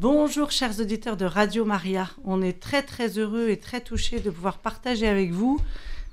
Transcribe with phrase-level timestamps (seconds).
[0.00, 2.08] Bonjour chers auditeurs de Radio Maria.
[2.22, 5.60] On est très très heureux et très touchés de pouvoir partager avec vous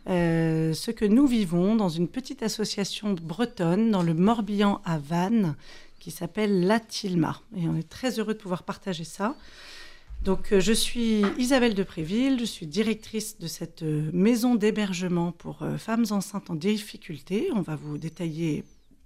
[0.10, 5.56] euh, ce que nous vivons dans une petite association bretonne dans le Morbihan à Vannes
[6.00, 7.40] qui s'appelle La Tilma.
[7.56, 9.36] Et on est très heureux de pouvoir partager ça.
[10.24, 15.32] Donc euh, je suis Isabelle de Préville, je suis directrice de cette euh, maison d'hébergement
[15.32, 17.50] pour femmes enceintes en difficulté.
[17.54, 18.64] On va vous détailler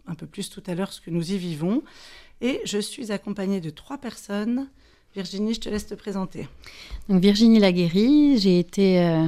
[0.08, 1.84] un peu plus tout à l'heure ce que nous y vivons.
[2.42, 4.70] Et je suis accompagnée de trois personnes.
[5.16, 6.48] Virginie, je te laisse te présenter.
[7.10, 9.26] Donc Virginie Laguéry, j'ai été euh,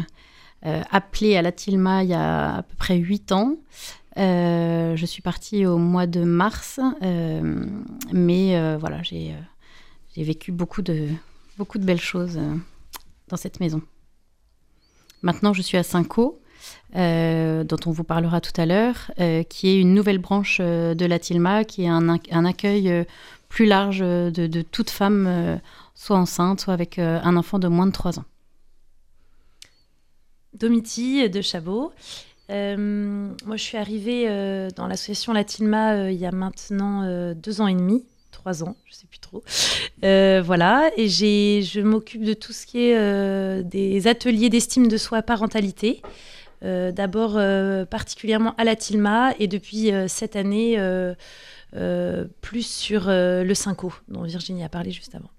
[0.65, 3.57] euh, appelée à la Tilma il y a à peu près huit ans.
[4.17, 6.79] Euh, je suis partie au mois de mars,
[8.11, 9.33] mais voilà, j'ai
[10.17, 11.07] vécu beaucoup de,
[11.57, 12.39] beaucoup de belles choses
[13.29, 13.81] dans cette maison.
[15.21, 16.40] Maintenant, je suis à euh,
[16.93, 21.05] dont on vous parlera tout à l'heure, euh, qui est une nouvelle branche euh, de
[21.05, 22.09] la TILMA, qui est un,
[22.45, 23.05] accueil
[23.49, 25.59] plus large de, de toute femme,
[25.95, 28.25] soit enceinte, soit avec un enfant de moins de 3 ans.
[30.53, 31.91] Domiti de Chabot.
[32.49, 34.27] moi, je suis arrivée
[34.75, 38.95] dans l'association La Tilma il y a maintenant deux ans et demi, trois ans, je
[38.95, 39.43] sais plus trop.
[40.01, 46.01] voilà, et je m'occupe de tout ce qui est des ateliers d'estime de soi parentalité.
[46.63, 50.77] Euh, d'abord euh, particulièrement à la Tilma et depuis euh, cette année
[52.41, 55.29] plus sur le Cinco, dont Virginie a parlé juste avant.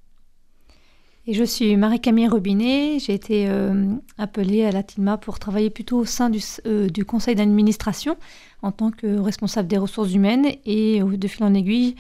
[1.26, 2.98] Et je suis Marie-Camille Robinet.
[2.98, 3.48] J'ai été
[4.18, 8.16] appelée à la TILMA pour travailler plutôt au sein du, conseil d'administration
[8.62, 10.46] en tant que responsable des ressources humaines.
[10.64, 11.96] Et de fil en aiguille,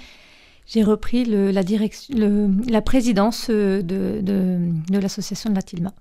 [0.66, 5.92] j'ai repris la présidence de, de l'association de la TILMA.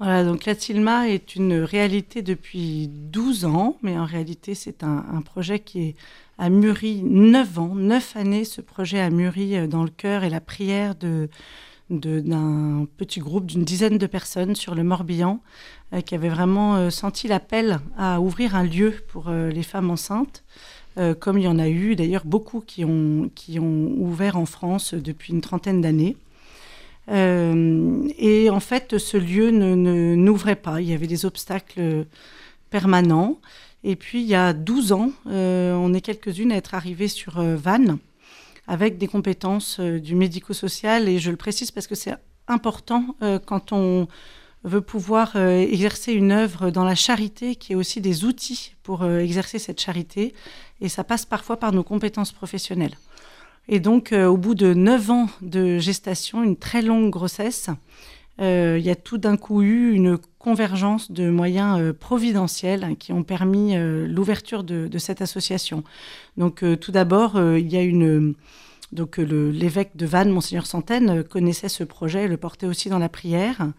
[0.00, 5.22] Voilà, donc la Tilma est une réalité depuis 12 ans, mais en réalité, c'est un,
[5.24, 5.94] projet qui
[6.36, 8.44] a mûri 9 ans, 9 années.
[8.44, 13.62] Ce projet a mûri euh, dans le cœur et la prière d'un petit groupe d'une
[13.62, 15.40] dizaine de personnes sur le Morbihan
[15.92, 20.42] euh, qui avaient vraiment euh, senti l'appel à ouvrir un lieu pour les femmes enceintes,
[21.20, 23.30] comme il y en a eu d'ailleurs beaucoup qui ont
[23.96, 26.16] ouvert en France depuis une trentaine d'années.
[27.10, 30.80] Euh, et en fait, ce lieu ne, n'ouvrait pas.
[30.80, 32.06] Il y avait des obstacles
[32.70, 33.38] permanents.
[33.82, 37.38] Et puis, il y a 12 ans, euh, on est quelques-unes à être arrivées sur
[37.38, 37.98] euh, Vannes
[38.66, 41.08] avec des compétences du médico-social.
[41.08, 42.14] Et je le précise parce que c'est
[42.48, 44.08] important quand on
[44.62, 49.58] veut pouvoir exercer une œuvre dans la charité, qui est aussi des outils pour exercer
[49.58, 50.32] cette charité.
[50.80, 52.96] Et ça passe parfois par nos compétences professionnelles.
[53.68, 57.70] Et donc, euh, au bout de 9 ans de gestation, une très longue grossesse,
[58.40, 62.94] euh, il y a tout d'un coup eu une convergence de moyens euh, providentiels hein,
[62.94, 65.82] qui ont permis l'ouverture de, cette association.
[66.36, 68.34] Donc, tout d'abord, il y a une.
[68.92, 73.72] Donc, l'évêque de Vannes, Monseigneur Centaine, connaissait ce projet, le portait aussi dans la prière.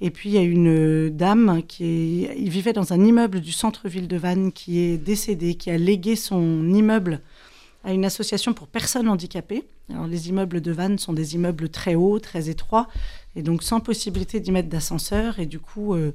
[0.00, 4.16] Et puis, il y a une dame qui vivait dans un immeuble du centre-ville de
[4.16, 7.20] Vannes qui est décédée, qui a légué son immeuble
[7.84, 9.64] à une association pour personnes handicapées.
[10.08, 12.88] Les immeubles de Vannes sont des immeubles très hauts, très étroits,
[13.36, 15.38] et donc sans possibilité d'y mettre d'ascenseur.
[15.38, 16.12] Et du coup, euh,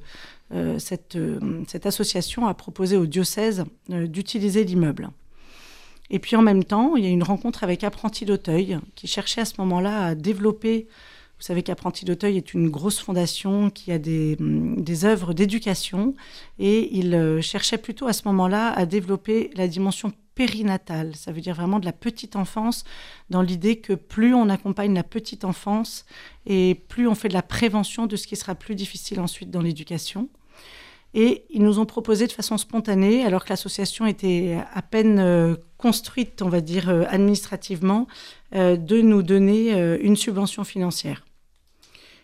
[0.53, 5.09] euh, cette, euh, cette, association a proposé au diocèse d'utiliser l'immeuble.
[6.11, 9.41] Et puis en même temps, il y a une rencontre avec Apprenti d'Auteuil qui cherchait
[9.41, 10.87] à ce moment-là à développer.
[11.39, 16.13] Vous savez qu'Apprenti d'Auteuil est une grosse fondation qui a des, des œuvres d'éducation
[16.59, 21.15] et il cherchait plutôt à ce moment-là à développer la dimension périnatale.
[21.15, 22.83] Ça veut dire vraiment de la petite enfance,
[23.29, 26.05] dans l'idée que plus on accompagne la petite enfance
[26.45, 29.61] et plus on fait de la prévention de ce qui sera plus difficile ensuite dans
[29.61, 30.29] l'éducation.
[31.17, 35.55] Et ils nous ont proposé de façon spontanée, alors que l'association était à peine euh,
[35.77, 38.05] construite, on va dire, euh, administrativement,
[38.53, 39.71] euh, de nous donner
[40.01, 41.25] une subvention financière.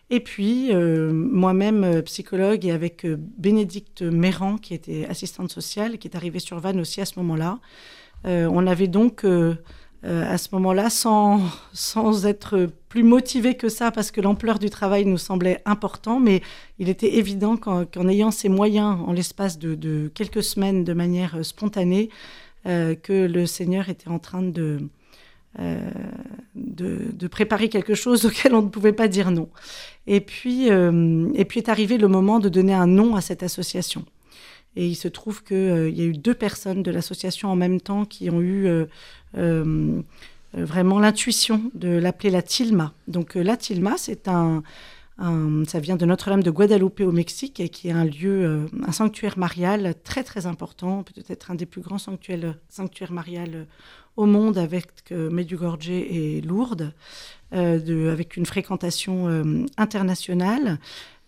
[0.09, 6.39] Et puis, moi-même, psychologue, et avec Bénédicte Méran, qui était assistante sociale, qui est arrivée
[6.39, 7.59] sur Vannes aussi à ce moment-là,
[8.25, 9.55] on avait donc euh,
[10.03, 11.41] euh, à ce moment-là, sans,
[11.73, 16.41] sans être plus motivé que ça, parce que l'ampleur du travail nous semblait important, mais
[16.79, 22.09] il était évident qu'en ayant ces moyens en l'espace de, quelques semaines de manière spontanée,
[22.63, 24.87] que le Seigneur était en train de,
[26.55, 29.49] de, préparer quelque chose auquel on ne pouvait pas dire non.
[30.05, 34.03] Et puis, et puis est arrivé le moment de donner un nom à cette association.
[34.75, 37.81] Et il se trouve qu'il euh, y a eu deux personnes de l'association en même
[37.81, 38.85] temps qui ont eu euh,
[39.37, 40.01] euh,
[40.53, 42.93] vraiment l'intuition de l'appeler la Tilma.
[43.07, 44.19] Donc la Tilma, ça
[45.79, 49.93] vient de Notre-Dame de Guadalupe au Mexique, et qui est un lieu, un sanctuaire marial
[50.03, 53.67] très très important, peut-être un des plus grands sanctuaires, sanctuaires mariales
[54.17, 56.93] au monde avec Medjugorje et Lourdes.
[57.51, 59.43] avec une fréquentation
[59.77, 60.79] internationale,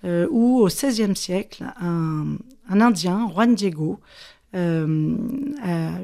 [0.03, 2.37] où au XVIe siècle, un,
[2.69, 3.99] Indien, Juan Diego,
[4.53, 4.57] a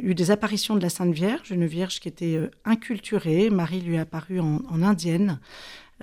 [0.02, 3.50] eu des apparitions de la Sainte Vierge, une Vierge qui était inculturée.
[3.50, 5.40] Marie lui est apparue en, en indienne.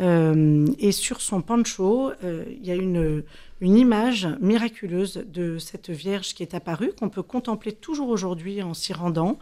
[0.00, 3.24] Euh, et sur son pancho, euh, il y a une,
[3.60, 8.92] image miraculeuse de cette Vierge qui est apparue, qu'on peut contempler toujours aujourd'hui en s'y
[8.92, 9.38] rendant,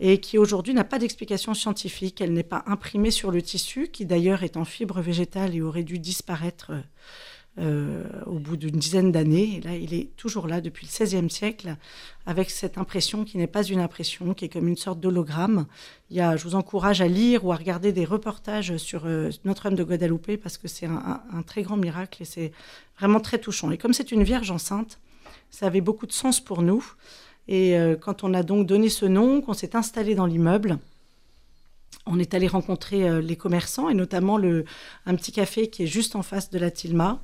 [0.00, 2.20] et qui aujourd'hui n'a pas d'explication scientifique.
[2.20, 5.82] Elle n'est pas imprimée sur le tissu, qui d'ailleurs est en fibre végétale et aurait
[5.82, 6.80] dû disparaître euh,
[7.58, 9.56] au bout d'une dizaine d'années.
[9.56, 11.76] Et là, il est toujours là depuis le XVIe siècle,
[12.26, 15.66] avec cette impression qui n'est pas une impression, qui est comme une sorte d'hologramme.
[16.10, 20.36] Je vous encourage à lire ou à regarder des reportages sur euh, Notre-Dame de Guadalupe,
[20.42, 22.52] parce que c'est un, très grand miracle et c'est
[22.98, 23.70] vraiment très touchant.
[23.70, 24.98] Et comme c'est une Vierge enceinte,
[25.50, 26.84] ça avait beaucoup de sens pour nous.
[27.48, 30.78] Et euh, quand on a donc donné ce nom, qu'on s'est installé dans l'immeuble,
[32.06, 34.64] on est allé rencontrer les commerçants et notamment le,
[35.06, 37.22] un petit café qui est juste en face de la Tilma.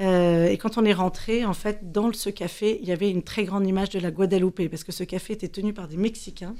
[0.00, 3.22] Euh, et quand on est rentré, en fait, dans ce café, il y avait une
[3.22, 6.54] très grande image de la Guadeloupe, parce que ce café était tenu par des Mexicains.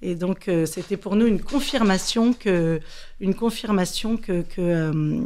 [0.00, 2.80] Et donc, euh, c'était pour nous une confirmation que,
[4.58, 5.20] euh,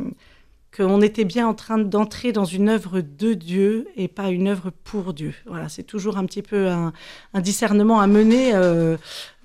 [0.77, 4.71] qu'on était bien en train d'entrer dans une œuvre de Dieu et pas une œuvre
[4.85, 5.35] pour Dieu.
[5.47, 6.93] Voilà, c'est toujours un petit peu un,
[7.41, 8.55] discernement à mener.
[8.55, 8.97] Euh,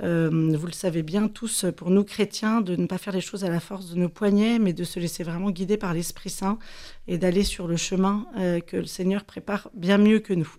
[0.03, 3.45] euh, vous le savez bien tous, pour nous chrétiens, de ne pas faire les choses
[3.45, 6.59] à la force de nos poignets, mais de se laisser vraiment guider par l'Esprit Saint
[7.07, 10.51] et d'aller sur le chemin euh, que le Seigneur prépare bien mieux que nous.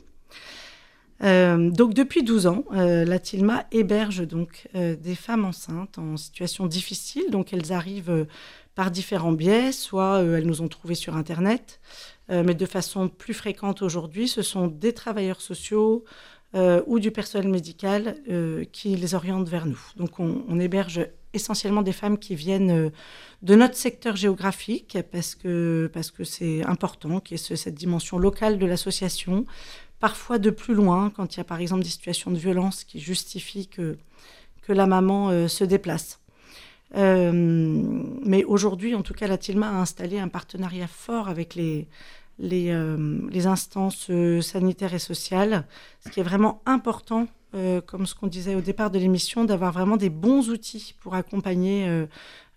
[1.21, 7.25] donc depuis 12 ans, la Tilma héberge donc des femmes enceintes en situation difficile.
[7.31, 8.27] Donc elles arrivent
[8.75, 11.81] par différents biais, soit euh, elles nous ont trouvés sur Internet,
[12.31, 16.05] euh, mais de façon plus fréquente aujourd'hui, ce sont des travailleurs sociaux
[16.55, 18.17] euh, ou du personnel médical
[18.73, 19.81] qui les orientent vers nous.
[19.97, 22.93] Donc on, héberge essentiellement des femmes qui viennent
[23.41, 28.59] de notre secteur géographique parce que parce c'est important qu'il y ait cette dimension locale
[28.59, 29.47] de l'association,
[29.99, 33.01] parfois de plus loin quand il y a par exemple des situations de violence qui
[33.01, 33.97] justifient que
[34.61, 36.22] que la maman se déplace.
[36.95, 37.33] Euh,
[38.25, 41.89] mais aujourd'hui, en tout cas, la TILMA a installé un partenariat fort avec les,
[42.39, 45.67] les, euh, instances euh, sanitaires et sociales,
[46.05, 47.27] ce qui est vraiment important,
[47.85, 52.07] comme ce qu'on disait au départ de l'émission, d'avoir vraiment des bons outils pour accompagner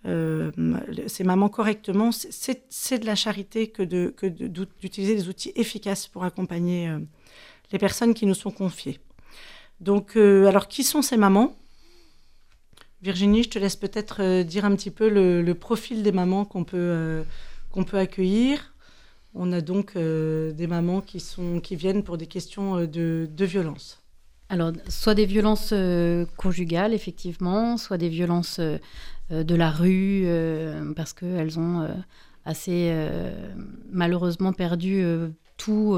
[0.05, 2.11] ces mamans correctement.
[2.13, 6.89] C'est de la charité que d'utiliser des outils efficaces pour accompagner
[7.73, 9.01] les personnes qui nous sont confiées.
[9.81, 11.53] Donc, alors, qui sont ces mamans?
[13.05, 16.63] Virginie, je te laisse peut-être euh, dire un petit peu le, profil des mamans qu'on
[16.63, 17.23] peut, euh,
[17.85, 18.73] peut accueillir.
[19.35, 23.45] On a donc euh, des mamans qui, sont, qui viennent pour des questions de, de
[23.45, 24.01] violence.
[24.49, 25.71] Alors, soit des violences
[26.35, 30.27] conjugales, effectivement, soit des violences de la rue,
[30.95, 31.87] parce qu'elles ont
[32.43, 32.93] assez
[33.91, 35.03] malheureusement perdu
[35.57, 35.97] tout,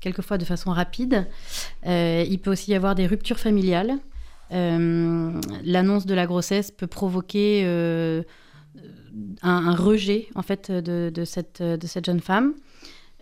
[0.00, 1.26] quelquefois de façon rapide.
[1.84, 3.98] il peut aussi y avoir des ruptures familiales.
[4.52, 8.22] Euh, l'annonce de la grossesse peut provoquer euh,
[9.42, 11.62] un, rejet en fait de, cette,
[12.04, 12.54] jeune femme.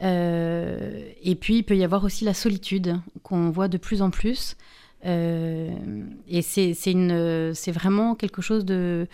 [0.03, 4.11] Euh, et puis il peut y avoir aussi la solitude qu'on voit de plus en
[4.11, 4.56] plus.
[5.05, 9.06] et c'est vraiment quelque chose de,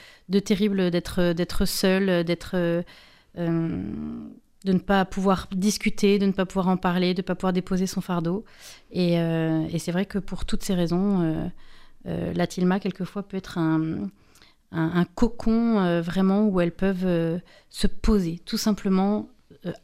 [0.45, 2.85] terrible d'être seul, d'être
[3.37, 7.53] de ne pas pouvoir discuter, de ne pas pouvoir en parler, de ne pas pouvoir
[7.53, 8.45] déposer son fardeau.
[8.91, 9.19] Et,
[9.79, 11.51] c'est vrai que pour toutes ces raisons,
[12.07, 14.11] la tilma, quelquefois, peut être un,
[15.15, 17.39] cocon euh, vraiment où elles peuvent euh,
[17.71, 19.29] se poser, tout simplement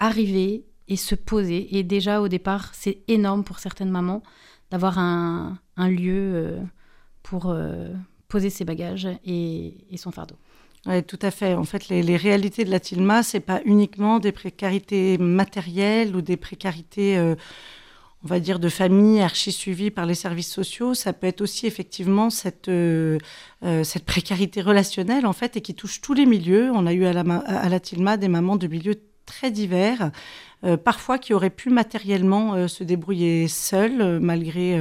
[0.01, 1.77] arriver et se poser.
[1.77, 4.23] Et déjà, au départ, c'est énorme pour certaines mamans
[4.71, 6.59] d'avoir un, lieu
[7.23, 7.55] pour
[8.29, 10.37] poser ses bagages et, son fardeau.
[10.87, 11.55] Oui, tout à fait.
[11.55, 16.37] En fait, les, réalités de la Tilma, c'est pas uniquement des précarités matérielles ou des
[16.37, 17.19] précarités
[18.25, 20.95] on va dire, de famille archi suivies par les services sociaux.
[20.95, 23.19] Ça peut être aussi effectivement cette, euh,
[23.65, 26.71] euh, cette précarité relationnelle, en fait, et qui touche tous les milieux.
[26.73, 30.13] On a eu à la, à la Tilma des mamans de milieux très divers,
[30.65, 34.79] euh, parfois qui auraient pu matériellement se débrouiller seules, malgré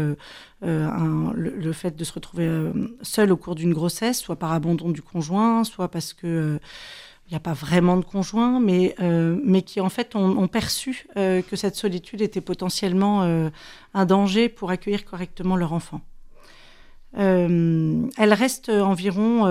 [0.62, 2.72] le, fait de se retrouver
[3.02, 6.60] seules au cours d'une grossesse, soit par abandon du conjoint, soit parce que
[7.32, 11.08] il n'y a pas vraiment de conjoint, mais, euh, mais qui en fait ont, perçu
[11.16, 13.50] euh, que cette solitude était potentiellement euh,
[13.94, 16.02] un danger pour accueillir correctement leur enfant.
[17.14, 19.46] elle reste environ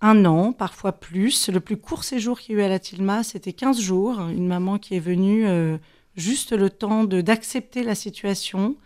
[0.00, 1.48] un an, parfois plus.
[1.48, 4.18] Le plus court séjour qu'il y a eu à la Tilma, c'était 15 jours.
[4.20, 5.46] Une maman qui est venue
[6.16, 8.76] juste le temps d'accepter la situation,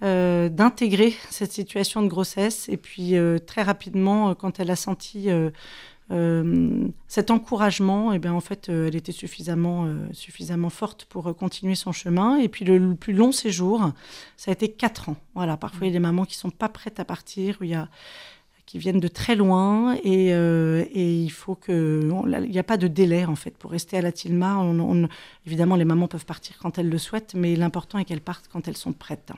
[0.00, 2.68] d'intégrer cette situation de grossesse.
[2.68, 3.14] Et puis
[3.46, 5.28] très rapidement, quand elle a senti
[7.08, 12.36] cet encouragement, eh bien, en fait, elle était suffisamment, suffisamment forte pour continuer son chemin.
[12.38, 13.90] Et puis le, plus long séjour,
[14.36, 15.16] ça a été quatre ans.
[15.34, 17.70] Voilà, parfois il y a des mamans qui sont pas prêtes à partir, où il
[17.70, 17.88] y a
[18.66, 22.88] qui viennent de très loin et, et il faut que il n'y a pas de
[22.88, 24.56] délai en fait pour rester à la Tilma.
[24.56, 25.08] On,
[25.46, 28.66] évidemment, les mamans peuvent partir quand elles le souhaitent, mais l'important est qu'elles partent quand
[28.66, 29.32] elles sont prêtes.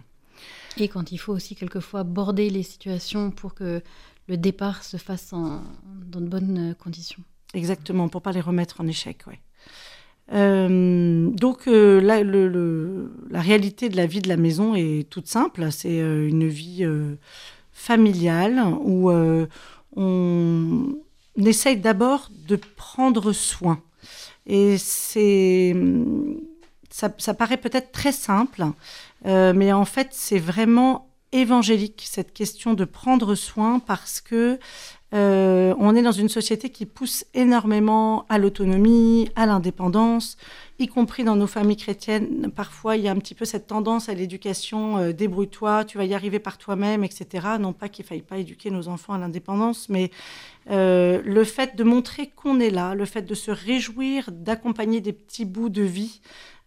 [0.78, 3.82] Et quand il faut aussi quelquefois border les situations pour que
[4.28, 7.22] le départ se fasse dans de bonnes conditions.
[7.54, 9.40] Exactement, pour pas les remettre en échec, ouais.
[10.32, 15.70] Euh, donc euh, la, réalité de la vie de la maison est toute simple.
[15.70, 16.84] C'est euh, une vie
[17.72, 19.10] familiale où
[19.96, 20.96] on
[21.36, 23.80] essaye d'abord de prendre soin.
[24.46, 25.74] Et ça,
[27.34, 28.64] paraît peut-être très simple,
[29.24, 34.58] mais en fait c'est vraiment évangélique, cette question de prendre soin, parce que
[35.14, 40.36] euh, on est dans une société qui pousse énormément à l'autonomie, à l'indépendance,
[40.78, 42.50] y compris dans nos familles chrétiennes.
[42.54, 46.04] Parfois, il y a un petit peu cette tendance à l'éducation euh, débrouille-toi, tu vas
[46.04, 47.46] y arriver par toi-même, etc.
[47.58, 50.10] Non pas qu'il faille pas éduquer nos enfants à l'indépendance, mais
[50.70, 55.12] euh, le fait de montrer qu'on est là, le fait de se réjouir, d'accompagner des
[55.12, 56.20] petits bouts de vie,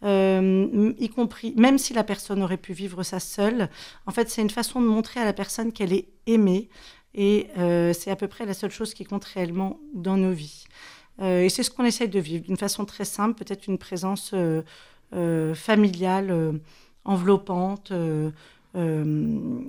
[0.04, 3.70] euh, y compris, même si la personne aurait pu vivre ça seule,
[4.06, 6.70] en fait, c'est une façon de montrer à la personne qu'elle est aimée.
[7.16, 10.66] Et euh, c'est à peu près la seule chose qui compte réellement dans nos vies.
[11.22, 14.34] Euh, et c'est ce qu'on essaye de vivre d'une façon très simple, peut-être une présence
[15.56, 16.60] familiale,
[17.04, 17.92] enveloppante,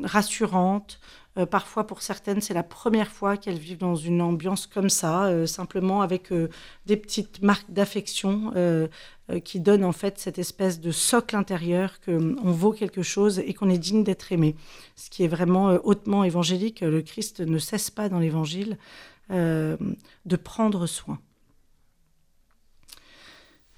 [0.04, 1.00] rassurante,
[1.38, 5.26] euh, parfois, pour certaines, c'est la première fois qu'elles vivent dans une ambiance comme ça,
[5.26, 6.49] euh, simplement avec euh,
[6.87, 8.52] des petites marques d'affection
[9.45, 13.71] qui donnent en fait cette espèce de socle intérieur qu'on vaut quelque chose et qu'on
[13.71, 14.57] est digne d'être aimé.
[14.97, 16.80] Ce qui est vraiment hautement évangélique.
[16.80, 18.76] Le Christ ne cesse pas dans l'évangile
[19.28, 21.21] de prendre soin.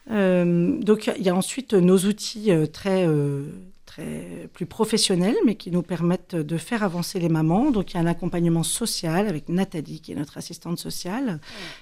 [0.08, 3.06] Donc il y a ensuite nos outils très
[4.52, 7.70] plus professionnels, mais qui nous permettent de faire avancer les mamans.
[7.70, 11.40] Donc il y a un accompagnement social avec Nathalie, qui est notre assistante sociale,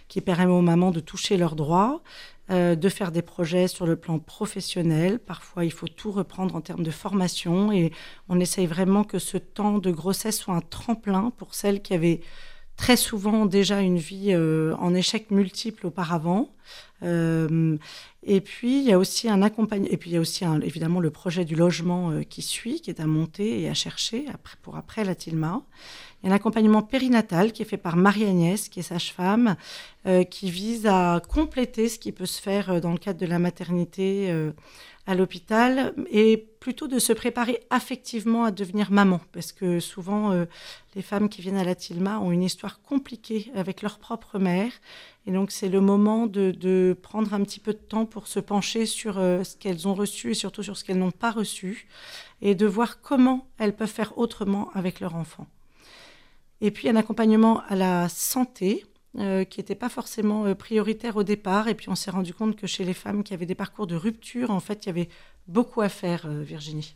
[0.08, 2.02] qui permet aux mamans de toucher leurs droits,
[2.50, 5.18] euh, de faire des projets sur le plan professionnel.
[5.18, 7.92] Parfois, il faut tout reprendre en termes de formation et
[8.28, 12.20] on essaye vraiment que ce temps de grossesse soit un tremplin pour celles qui avaient
[12.80, 16.48] très souvent déjà une vie euh, en échec multiple auparavant.
[17.02, 17.76] Euh,
[18.22, 20.98] et puis il y a aussi un accompagnement, et puis il y a aussi évidemment
[20.98, 24.24] le projet du logement euh, qui suit, qui est à monter et à chercher
[24.62, 25.60] pour après la Tilma.
[26.22, 29.56] Il y a un accompagnement périnatal qui est fait par Marie-Agnès, qui est sage-femme,
[30.30, 34.30] qui vise à compléter ce qui peut se faire dans le cadre de la maternité
[35.10, 39.20] à l'hôpital et plutôt de se préparer affectivement à devenir maman.
[39.32, 40.44] Parce que souvent euh,
[40.94, 44.72] les femmes qui viennent à la Tilma ont une histoire compliquée avec leur propre mère.
[45.26, 48.86] Et donc c'est le moment de, prendre un petit peu de temps pour se pencher
[48.86, 51.88] sur euh, ce qu'elles ont reçu et surtout sur ce qu'elles n'ont pas reçu
[52.40, 55.46] et de voir comment elles peuvent faire autrement avec leur enfant.
[56.60, 58.84] Et puis un accompagnement à la santé
[59.18, 61.66] euh, qui n'était pas forcément euh, prioritaire au départ.
[61.66, 63.96] Et puis on s'est rendu compte que chez les femmes qui avaient des parcours de
[63.96, 65.08] rupture, en fait, il y avait
[65.48, 66.94] beaucoup à faire, euh, Virginie.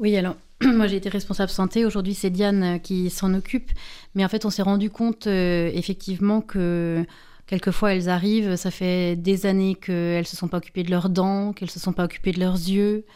[0.00, 0.34] Oui, alors
[0.64, 3.70] moi j'ai été responsable santé, aujourd'hui c'est Diane qui s'en occupe,
[4.16, 7.06] mais en fait on s'est rendu compte effectivement que
[7.46, 11.08] quelquefois elles arrivent, ça fait des années qu'elles ne se sont pas occupées de leurs
[11.08, 13.06] dents, qu'elles ne se sont pas occupées de leurs yeux,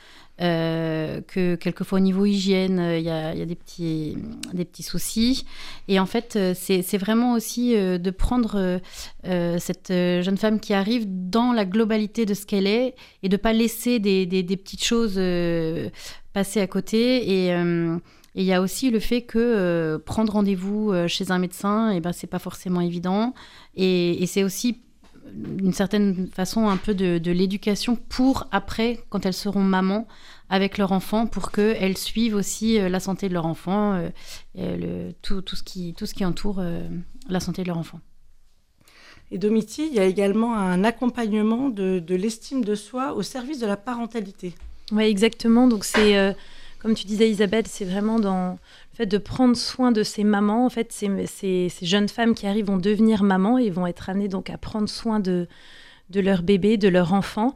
[0.41, 4.17] euh, que quelquefois au niveau hygiène, euh, il y, a, des, petits,
[4.55, 5.45] des petits soucis.
[5.87, 8.81] Et en fait, euh, c'est vraiment aussi de prendre
[9.23, 13.41] cette jeune femme qui arrive dans la globalité de ce qu'elle est et de ne
[13.41, 15.21] pas laisser des, petites choses
[16.33, 17.49] passer à côté.
[17.49, 17.55] Et.
[18.37, 22.13] il y a aussi le fait que prendre rendez-vous chez un médecin, et eh ben,
[22.13, 23.35] c'est pas forcément évident.
[23.77, 24.81] Et, et c'est aussi
[25.33, 30.07] d'une certaine façon un peu de, l'éducation pour après, quand elles seront mamans,
[30.49, 34.11] avec leur enfant, pour qu'elles suivent aussi euh, la santé de leur enfant, euh,
[34.57, 36.89] le, tout, tout, ce qui, tout ce qui entoure euh,
[37.29, 38.01] la santé de leur enfant.
[39.31, 43.61] Et Domiti, il y a également un accompagnement de, de l'estime de soi au service
[43.61, 44.55] de la parentalité.
[44.91, 45.69] Oui, exactement.
[45.69, 46.35] Donc c'est,
[46.81, 48.59] comme tu disais Isabelle, c'est vraiment dans
[48.95, 50.65] fait, de prendre soin de ces mamans.
[50.65, 54.29] En fait, ces, ces, jeunes femmes qui arrivent vont devenir mamans et vont être amenées
[54.29, 55.47] donc à prendre soin de,
[56.09, 57.55] de leur bébé, de leur enfant.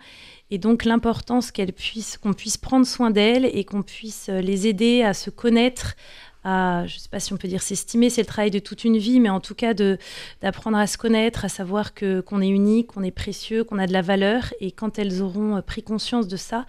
[0.51, 5.31] Et donc l'importance qu'on puisse prendre soin d'elles et qu'on puisse les aider à se
[5.31, 5.97] connaître,
[6.45, 8.85] à, je ne sais pas si on peut dire s'estimer, c'est le travail de toute
[8.85, 12.49] une vie, mais en tout cas d'apprendre à se connaître, à savoir que qu'on est
[12.49, 14.53] unique, qu'on est précieux, qu'on a de la valeur.
[14.61, 16.67] Et quand elles auront pris conscience de ça,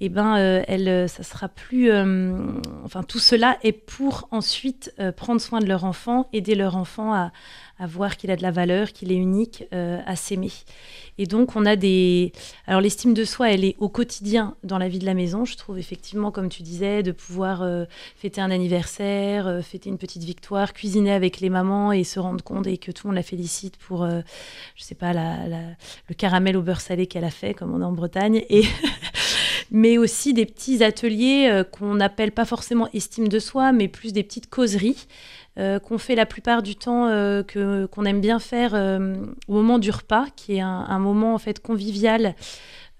[0.00, 1.90] eh ben, euh, elle, euh, ça sera plus.
[1.90, 2.36] Euh,
[2.84, 7.32] enfin, tout cela est pour ensuite prendre soin de leur enfant, aider leur enfant à,
[7.78, 10.52] à voir qu'il a de la valeur, qu'il est unique, à s'aimer.
[11.18, 12.32] Et donc, on a des.
[12.66, 15.44] Alors, l'estime de soi, elle est au quotidien dans la vie de la maison.
[15.44, 19.96] Je trouve effectivement, comme tu disais, de pouvoir euh, fêter un anniversaire, euh, fêter une
[19.96, 23.16] petite victoire, cuisiner avec les mamans et se rendre compte et que tout le monde
[23.16, 24.20] la félicite pour, euh,
[24.74, 27.92] je sais pas, le caramel au beurre salé qu'elle a fait, comme on est en
[27.92, 28.42] Bretagne.
[28.50, 28.64] Et.
[29.72, 34.22] mais aussi des petits ateliers qu'on n'appelle pas forcément estime de soi, mais plus des
[34.22, 35.08] petites causeries
[35.58, 39.14] euh, qu'on fait la plupart du temps, euh, qu'on aime bien faire euh,
[39.48, 42.34] au moment du repas, qui est un, moment en fait convivial.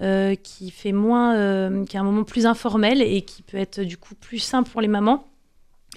[0.01, 4.15] qui fait moins, qui est un moment plus informel et qui peut être du coup
[4.15, 5.25] plus simple pour les mamans.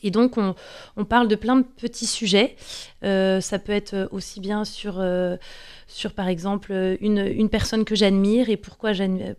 [0.03, 2.55] Et donc, on, parle de plein de petits sujets.
[3.01, 5.01] ça peut être aussi bien sur
[5.89, 8.91] sur par exemple une, une personne que j'admire et pourquoi,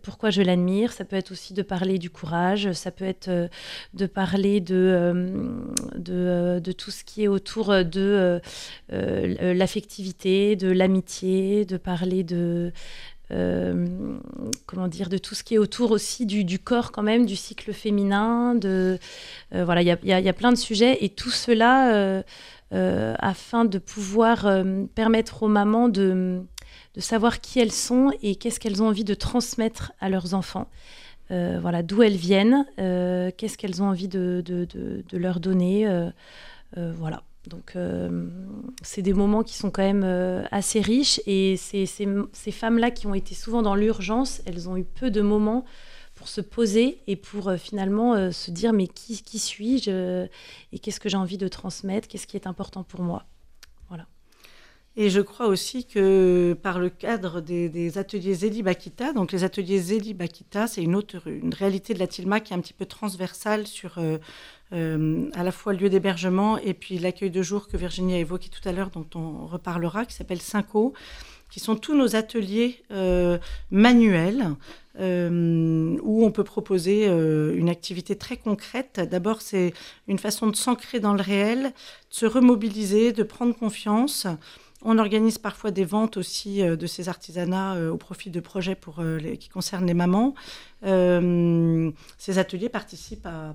[0.03, 0.91] pourquoi je l'admire.
[0.91, 3.47] Ça peut être aussi de parler du courage, ça peut être euh,
[3.93, 5.49] de parler de, euh,
[6.09, 8.41] euh, de, tout ce qui est autour de
[8.89, 12.71] l'affectivité, de l'amitié, de parler de...
[14.65, 17.73] comment dire, de tout ce qui est autour aussi du, corps quand même, du cycle
[17.73, 18.99] féminin, de
[19.51, 22.23] voilà, il y a, plein de sujets et tout cela
[22.73, 26.41] euh, afin de pouvoir euh, permettre aux mamans de,
[26.97, 30.69] savoir qui elles sont et qu'est-ce qu'elles ont envie de transmettre à leurs enfants.
[31.31, 35.85] Euh, voilà, d'où elles viennent, qu'est-ce qu'elles ont envie de, de, de leur donner.
[36.75, 37.23] voilà.
[37.47, 37.75] Donc,
[38.83, 43.15] c'est des moments qui sont quand même assez riches et ces, ces, femmes-là qui ont
[43.15, 45.65] été souvent dans l'urgence, elles ont eu peu de moments
[46.21, 50.27] pour se poser et pour euh, finalement euh, se dire mais qui, suis-je euh,
[50.71, 53.25] et qu'est-ce que j'ai envie de transmettre, qu'est-ce qui est important pour moi.
[53.89, 54.05] Voilà.
[54.95, 59.79] Et je crois aussi que par le cadre des, ateliers Zélie Bakita, donc les ateliers
[59.79, 62.85] Zélie Bakita, c'est une autre une réalité de la Tilma qui est un petit peu
[62.85, 63.99] transversale sur
[64.71, 68.67] à la fois lieu d'hébergement et puis l'accueil de jour que Virginie a évoqué tout
[68.67, 70.93] à l'heure, dont on reparlera, qui s'appelle Cinco,
[71.49, 72.83] qui sont tous nos ateliers
[73.69, 74.55] manuels
[74.99, 78.99] euh, où on peut proposer euh, une activité très concrète.
[79.09, 79.73] D'abord, c'est
[80.09, 81.71] une façon de s'ancrer dans le réel, de
[82.09, 84.27] se remobiliser, de prendre confiance.
[84.83, 89.01] On organise parfois des ventes aussi euh, de ces artisanats au profit de projets pour
[89.01, 90.33] les, qui concernent les mamans.
[90.83, 93.53] ces ateliers participent à,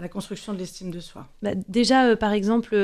[0.00, 1.28] la construction de l'estime de soi.
[1.42, 2.74] Bah, déjà, par exemple,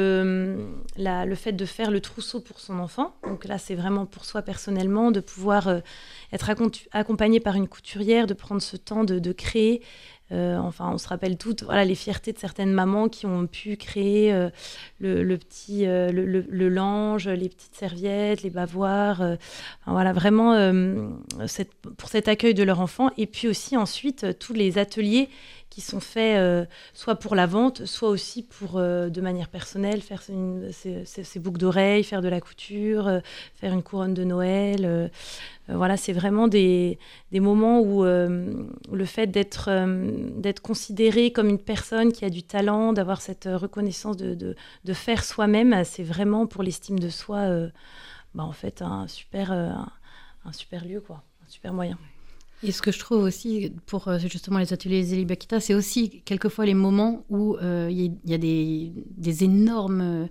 [0.96, 3.14] la, le fait de faire le trousseau pour son enfant.
[3.24, 5.80] Donc là, c'est vraiment pour soi personnellement de pouvoir
[6.32, 6.50] être
[6.92, 9.82] accompagné par une couturière, de prendre ce temps de, créer.
[10.32, 13.76] Euh, enfin, on se rappelle toutes voilà, les fiertés de certaines mamans qui ont pu
[13.76, 14.48] créer euh,
[15.00, 19.22] le, petit, euh, le, linge, les petites serviettes, les bavoirs.
[19.86, 20.54] voilà, vraiment
[21.96, 23.10] pour cet accueil de leur enfant.
[23.16, 25.28] Et puis aussi ensuite tous les ateliers
[25.70, 30.02] qui sont faits euh, soit pour la vente, soit aussi pour, euh, de manière personnelle,
[30.02, 33.20] faire ses, boucles d'oreilles, faire de la couture, euh,
[33.54, 35.10] faire une couronne de Noël.
[35.68, 36.98] voilà, c'est vraiment des,
[37.30, 39.70] des, moments où le fait d'être
[40.40, 45.22] d'être considéré comme une personne qui a du talent, d'avoir cette reconnaissance de, de, faire
[45.24, 47.48] soi-même, c'est vraiment pour l'estime de soi,
[48.34, 51.96] bah, en fait, un super, un super lieu, quoi, un super moyen.
[52.62, 56.22] Et ce que je trouve aussi pour euh, justement les ateliers Zélie Bakita, c'est aussi
[56.24, 60.28] quelquefois les moments où euh, il y, a des, des énormes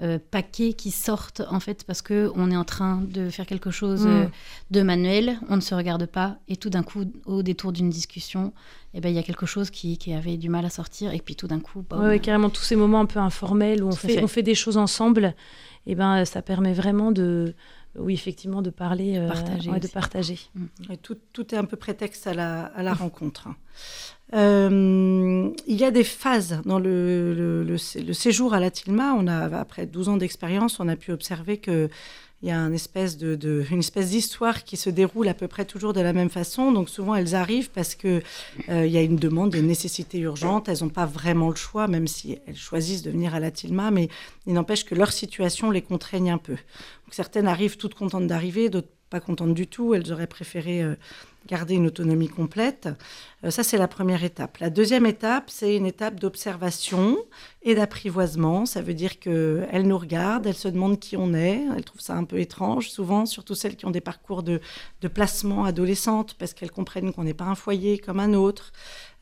[0.00, 3.70] euh, paquets qui sortent en fait parce que on est en train de faire quelque
[3.70, 4.30] chose mm.
[4.70, 8.52] de manuel, on ne se regarde pas et tout d'un coup au détour d'une discussion,
[8.94, 11.18] eh ben il y a quelque chose qui, qui, avait du mal à sortir et
[11.18, 11.84] puis tout d'un coup.
[11.92, 14.76] Oui, carrément tous ces moments un peu informels où on fait, on fait des choses
[14.76, 15.34] ensemble,
[15.86, 17.54] et eh ben ça permet vraiment de
[17.98, 20.38] oui, effectivement, de parler, euh, partager de partager.
[20.54, 20.66] Mm.
[21.02, 23.48] tout, tout, est un peu prétexte à la, à la rencontre.
[24.34, 29.12] Euh, il y a des phases dans le, le, le, séjour à la Tilma.
[29.14, 31.90] On a, après 12 ans d'expérience, on a pu observer que
[32.42, 36.12] il y a une espèce d'histoire qui se déroule à peu près toujours de la
[36.12, 36.72] même façon.
[36.72, 38.20] Donc souvent elles arrivent parce que
[38.68, 40.68] euh, il y a une demande, une nécessité urgente.
[40.68, 43.92] Elles n'ont pas vraiment le choix, même si elles choisissent de venir à la Tilma,
[43.92, 44.08] mais
[44.46, 46.56] il n'empêche que leur situation les contraigne un peu.
[47.12, 49.94] Certaines arrivent toutes contentes d'arriver, d'autres pas contentes du tout.
[49.94, 50.96] Elles auraient préféré euh,
[51.46, 52.88] garder une autonomie complète.
[53.44, 54.58] Euh, ça, c'est la première étape.
[54.58, 57.18] La deuxième étape, c'est une étape d'observation
[57.62, 58.66] et d'apprivoisement.
[58.66, 61.62] Ça veut dire qu'elles nous regardent, elles se demandent qui on est.
[61.76, 64.60] Elles trouvent ça un peu étrange, souvent, surtout celles qui ont des parcours de,
[65.12, 68.72] placement adolescente, parce qu'elles comprennent qu'on n'est pas un foyer comme un autre.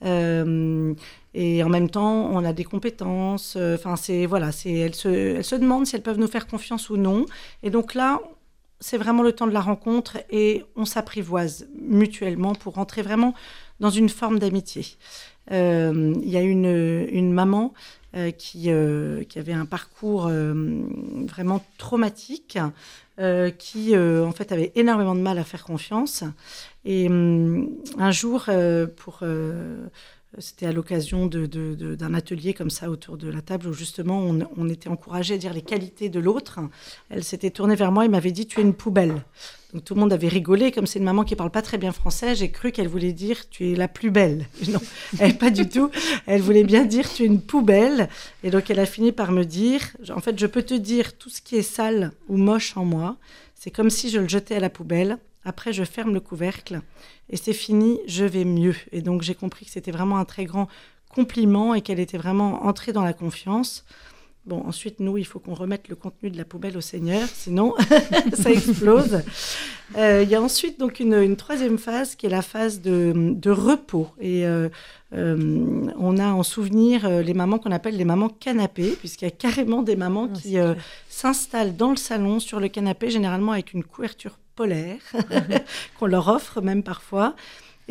[0.05, 0.95] Euh,
[1.35, 3.57] et en même temps, on a des compétences.
[3.57, 6.91] Enfin, c'est voilà, c'est elles se, elles se demandent si elles peuvent nous faire confiance
[6.91, 7.27] ou non.
[7.63, 8.21] Et donc là,
[8.81, 13.35] c'est vraiment le temps de la rencontre et on s'apprivoise mutuellement pour rentrer vraiment
[13.79, 14.87] dans une forme d'amitié.
[15.51, 17.73] il y a une, une maman
[18.39, 18.71] qui,
[19.29, 22.59] qui avait un parcours vraiment traumatique,
[23.59, 26.25] qui en fait avait énormément de mal à faire confiance.
[26.85, 28.49] Et un jour,
[28.97, 29.23] pour
[30.39, 34.21] c'était à l'occasion d'un atelier comme ça autour de la table où justement
[34.57, 36.61] on, était encouragé à dire les qualités de l'autre.
[37.09, 39.25] Elle s'était tournée vers moi et m'avait dit Tu es une poubelle.
[39.73, 40.71] Donc tout le monde avait rigolé.
[40.71, 43.49] Comme c'est une maman qui parle pas très bien français, j'ai cru qu'elle voulait dire
[43.51, 44.47] Tu es la plus belle.
[44.69, 44.81] Non,
[45.19, 45.91] elle, pas du tout.
[46.27, 48.09] Elle voulait bien dire Tu es une poubelle.
[48.45, 49.83] Et donc elle a fini par me dire
[50.15, 53.17] En fait, je peux te dire tout ce qui est sale ou moche en moi.
[53.57, 55.19] C'est comme si je le jetais à la poubelle.
[55.45, 56.83] Après, je ferme le couvercle
[57.29, 58.77] et c'est fini, je vais mieux.
[58.93, 60.69] Et donc, j'ai compris que c'était vraiment un très grand
[61.09, 63.85] compliment et qu'elle était vraiment entrée dans la confiance.
[64.51, 67.73] Bon, ensuite, nous, il faut qu'on remette le contenu de la poubelle au Seigneur, sinon
[68.33, 69.23] ça explose.
[69.97, 74.09] Euh, il y a ensuite donc une, troisième phase qui est la phase de, repos.
[74.21, 74.69] Et euh,
[75.15, 79.31] euh, on a en souvenir les mamans qu'on appelle les mamans canapés, puisqu'il y a
[79.31, 80.57] carrément des mamans ah, qui
[81.09, 84.99] s'installent dans le salon sur le canapé, généralement avec une couverture polaire
[86.01, 87.37] qu'on leur offre même parfois.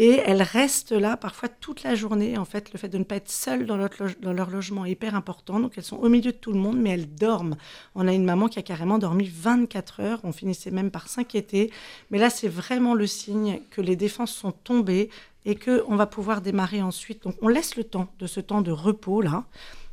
[0.02, 2.38] Et elles restent là parfois toute la journée.
[2.38, 5.60] En fait, le fait de ne pas être seules dans, leur logement est hyper important.
[5.60, 7.58] Donc, elles sont au milieu de tout le monde, mais elles dorment.
[7.96, 10.22] On a une maman qui a carrément dormi 24 heures.
[10.24, 11.70] On finissait même par s'inquiéter.
[12.12, 15.10] Mais là, c'est vraiment le signe que les défenses sont tombées
[15.44, 17.24] et qu'on va pouvoir démarrer ensuite.
[17.24, 19.44] Donc, on laisse le temps de ce temps de repos là.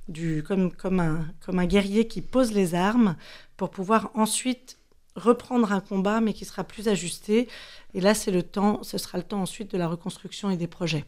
[0.07, 3.17] Du, comme, un, comme un guerrier qui pose les armes
[3.57, 4.79] pour pouvoir ensuite
[5.17, 7.49] reprendre un combat, mais qui sera plus ajusté.
[7.95, 10.67] Et là, c'est le temps, ce sera le temps ensuite de la reconstruction et des
[10.67, 11.05] projets.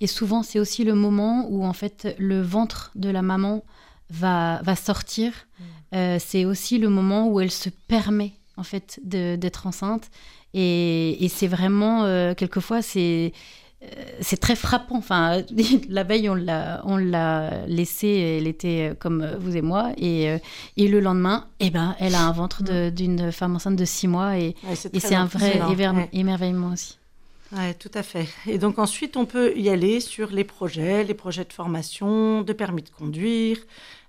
[0.00, 3.64] Et souvent, c'est aussi le moment où en fait le ventre de la maman
[4.08, 5.32] va, va sortir.
[5.32, 5.64] Mm.
[5.94, 10.10] Euh, c'est aussi le moment où elle se permet en fait d'être enceinte.
[10.54, 13.32] Et, et c'est vraiment, euh, quelquefois, c'est
[14.20, 14.96] c'est très frappant.
[14.96, 15.42] Enfin,
[15.88, 20.38] la veille, on l'a, on l'a laissée, elle était comme vous et moi, et, euh,
[20.76, 22.90] et le lendemain, eh ben, elle a un ventre mm.
[22.90, 25.60] d'une femme enceinte de six mois, et, c'est un vrai
[26.12, 26.98] émerveillement aussi.
[27.52, 28.28] Oui, tout à fait.
[28.46, 32.52] Et donc ensuite, on peut y aller sur les projets, les projets de formation, de
[32.52, 33.58] permis de conduire,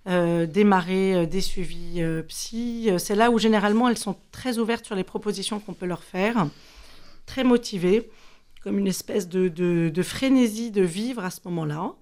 [0.08, 2.92] euh, démarrer des suivis psy.
[3.00, 6.46] C'est là où généralement elles sont très ouvertes sur les propositions qu'on peut leur faire,
[7.26, 8.12] très motivées
[8.64, 11.94] comme une espèce de, frénésie de vivre à ce moment-là.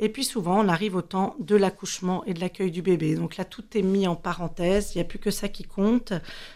[0.00, 3.14] Et puis souvent, on arrive au temps de l'accouchement et de l'accueil du bébé.
[3.14, 4.92] Donc là, tout est mis en parenthèse.
[4.94, 6.12] Il n'y a plus que ça qui compte.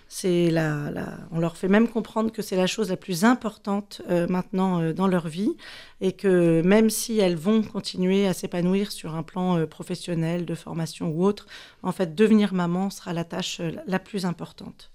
[0.09, 0.91] C'est la,
[1.31, 4.93] on leur fait même comprendre que c'est la chose la plus importante euh, maintenant euh,
[4.93, 5.57] dans leur vie
[6.01, 10.55] et que même si elles vont continuer à s'épanouir sur un plan euh, professionnel, de
[10.57, 11.47] formation ou autre,
[11.83, 14.91] en fait, devenir maman sera la tâche la plus importante.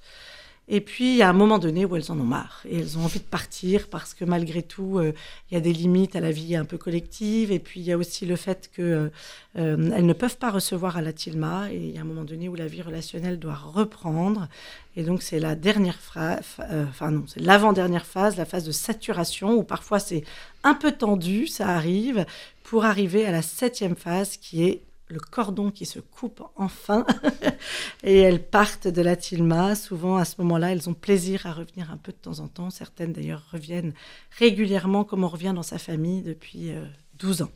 [0.70, 2.98] Et puis, il y a un moment donné où elles en ont marre et elles
[2.98, 5.12] ont envie de partir parce que malgré tout, euh,
[5.52, 7.52] il y a des limites à la vie un peu collective.
[7.52, 9.12] Et puis, il y a aussi le fait qu'elles
[9.58, 11.70] euh, ne peuvent pas recevoir à la Tilma.
[11.70, 14.48] Et il y a un moment donné où la vie relationnelle doit reprendre.
[14.96, 18.72] Et donc, c'est la dernière phase, euh, enfin non, c'est l'avant-dernière phase, la phase de
[18.72, 20.24] saturation où parfois c'est
[20.64, 22.26] un peu tendu, ça arrive,
[22.64, 27.06] pour arriver à la septième phase qui est le cordon qui se coupe enfin
[28.04, 29.76] et elles partent de la Tilma.
[29.76, 32.70] Souvent, à ce moment-là, elles ont plaisir à revenir un peu de temps en temps.
[32.70, 33.94] Certaines, d'ailleurs, reviennent
[34.38, 36.72] régulièrement comme on revient dans sa famille depuis
[37.20, 37.52] 12 euh, ans.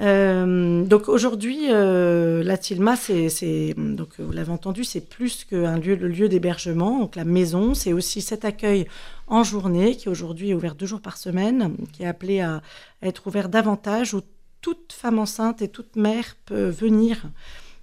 [0.00, 5.94] Euh, donc aujourd'hui, euh, la Tilma, c'est, donc vous l'avez entendu, c'est plus qu'un lieu,
[5.94, 6.98] le lieu d'hébergement.
[6.98, 8.86] Donc la maison, c'est aussi cet accueil
[9.26, 12.60] en journée qui aujourd'hui est ouvert deux jours par semaine, qui est appelé à
[13.02, 14.20] être ouvert davantage, où
[14.64, 17.26] toute femme enceinte et toute mère peut venir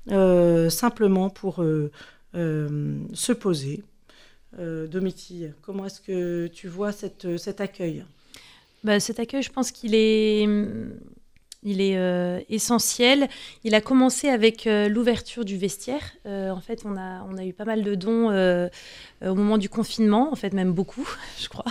[0.10, 1.92] euh, simplement pour euh,
[2.34, 3.84] euh, se poser.
[4.58, 8.04] Domitille, comment est-ce que tu vois cet accueil?
[8.84, 10.46] Bah, Cet accueil, je pense qu'il est
[11.64, 13.28] il est euh, essentiel.
[13.64, 16.02] Il a commencé avec euh, l'ouverture du vestiaire.
[16.26, 18.32] Euh, en fait, on a, on a eu pas mal de dons
[19.24, 21.08] au moment du confinement, en fait, même beaucoup,
[21.40, 21.66] je crois.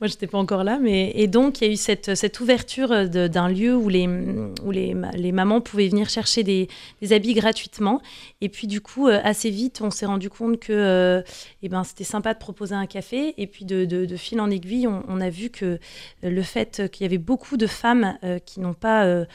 [0.00, 0.78] Moi, je n'étais pas encore là.
[0.80, 1.12] Mais...
[1.14, 4.96] Et donc, il y a eu cette, cette ouverture d'un lieu où, les, où les,
[5.14, 6.68] les, mamans pouvaient venir chercher des,
[7.00, 8.02] des, habits gratuitement.
[8.40, 11.22] Et puis, du coup, assez vite, on s'est rendu compte que
[11.62, 13.34] eh ben, c'était sympa de proposer un café.
[13.40, 15.78] Et puis, de, de, fil en aiguille, on, on, a vu que
[16.24, 19.26] le fait qu'il y avait beaucoup de femmes qui n'ont pas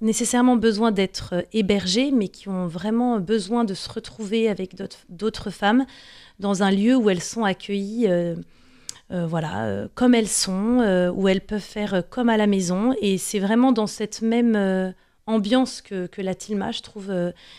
[0.00, 4.76] nécessairement besoin d'être euh, hébergées, mais qui ont vraiment besoin de se retrouver avec
[5.08, 5.84] d'autres femmes
[6.38, 8.06] dans un lieu où elles sont accueillies.
[8.08, 8.34] Euh,
[9.12, 12.94] euh, voilà, comme elles sont, où elles peuvent faire comme à la maison.
[13.00, 14.94] Et c'est vraiment dans cette même
[15.30, 17.12] ambiance que, la Tilma, je trouve.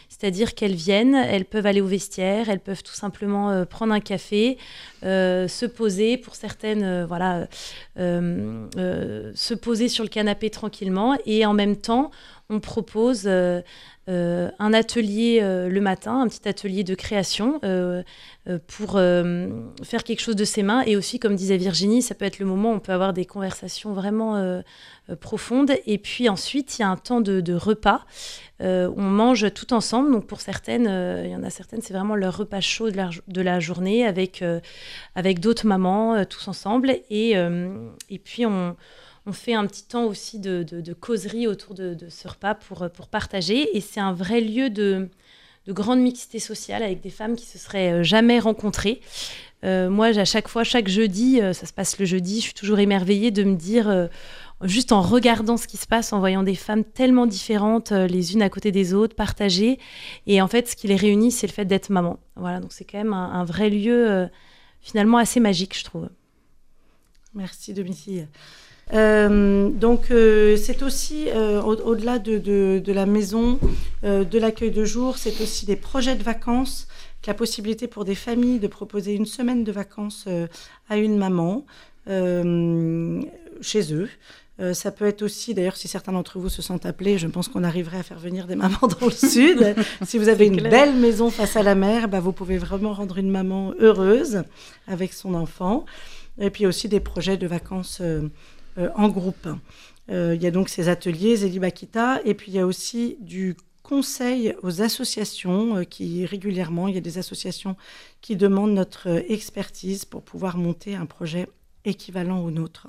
[0.10, 4.58] C'est-à-dire qu'elles viennent, elles peuvent aller au vestiaire, elles peuvent tout simplement prendre un café,
[5.02, 7.48] se poser, pour certaines, voilà,
[7.96, 11.18] se poser sur le canapé tranquillement.
[11.26, 12.12] Et en même temps,
[12.52, 13.62] on propose euh,
[14.08, 18.04] un atelier euh, le matin, un petit atelier de création euh,
[18.68, 20.82] pour faire quelque chose de ses mains.
[20.82, 23.26] Et aussi, comme disait Virginie, ça peut être le moment où on peut avoir des
[23.26, 24.62] conversations vraiment
[25.20, 25.74] profondes.
[25.86, 28.04] Et puis ensuite, il y a un temps de, repas.
[28.60, 30.12] on mange tout ensemble.
[30.12, 30.90] Donc pour certaines,
[31.24, 34.08] il y en a certaines, c'est vraiment leur repas chaud de la, de la journée
[34.08, 34.44] avec,
[35.14, 36.96] avec d'autres mamans, tous ensemble.
[37.12, 37.34] Et,
[38.10, 38.76] et puis on
[39.26, 43.78] on fait un petit temps aussi de, causerie autour de, ce repas pour, pour partager.
[43.78, 45.10] Et c'est un vrai lieu de,
[45.68, 49.02] grande mixité sociale avec des femmes qui se seraient euh, jamais rencontrées.
[49.64, 52.54] Euh, moi, à chaque fois, chaque jeudi, euh, ça se passe le jeudi, je suis
[52.54, 54.10] toujours émerveillée de me dire,
[54.64, 58.42] juste en regardant ce qui se passe, en voyant des femmes tellement différentes les unes
[58.42, 59.78] à côté des autres, partagées.
[60.26, 62.18] Et en fait, ce qui les réunit, c'est le fait d'être maman.
[62.36, 64.28] Voilà, donc c'est quand même un, vrai lieu
[64.82, 66.10] finalement assez magique, je trouve.
[67.36, 68.26] Merci, Dominique.
[68.94, 73.60] Euh, donc euh, c'est aussi, euh, au-delà de, la maison,
[74.04, 76.88] de l'accueil de jour, c'est aussi des projets de vacances,
[77.28, 80.28] la possibilité pour des familles de proposer une semaine de vacances
[80.90, 81.66] à une maman
[83.62, 84.10] chez eux.
[84.74, 87.64] ça peut être aussi, d'ailleurs, si certains d'entre vous se sentent appelés, je pense qu'on
[87.64, 89.76] arriverait à faire venir des mamans dans le sud.
[90.06, 93.20] si vous avez une belle maison face à la mer, bah, vous pouvez vraiment rendre
[93.20, 94.44] une maman heureuse
[94.88, 95.86] avec son enfant.
[96.40, 98.02] Et puis aussi des projets de vacances
[98.78, 99.48] en groupe.
[100.10, 101.60] Euh, il y a donc ces ateliers Zélie
[102.26, 106.98] et puis il y a aussi du conseil aux associations euh, qui régulièrement, il y
[106.98, 107.76] a des associations
[108.22, 111.48] qui demandent notre expertise pour pouvoir monter un projet
[111.86, 112.88] équivalent au nôtre.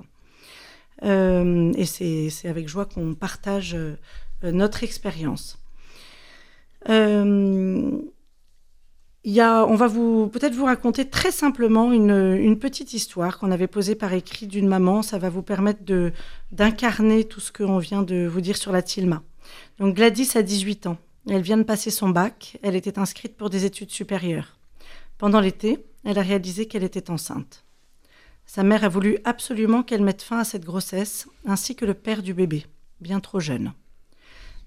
[1.02, 3.76] et c'est avec joie qu'on partage
[4.42, 5.58] notre expérience
[9.24, 14.12] on va vous peut-être vous raconter très simplement une, petite histoire qu'on avait posée par
[14.12, 15.02] écrit d'une maman.
[15.02, 16.12] Ça va vous permettre de
[16.50, 19.22] d'incarner tout ce qu'on vient de vous dire sur la Tilma.
[19.78, 20.98] Donc Gladys a 18 ans.
[21.28, 22.58] Elle vient de passer son bac.
[22.62, 24.58] Elle était inscrite pour des études supérieures.
[25.18, 27.64] Pendant l'été, elle a réalisé qu'elle était enceinte.
[28.44, 32.22] Sa mère a voulu absolument qu'elle mette fin à cette grossesse, ainsi que le père
[32.22, 32.66] du bébé,
[33.00, 33.72] bien trop jeune.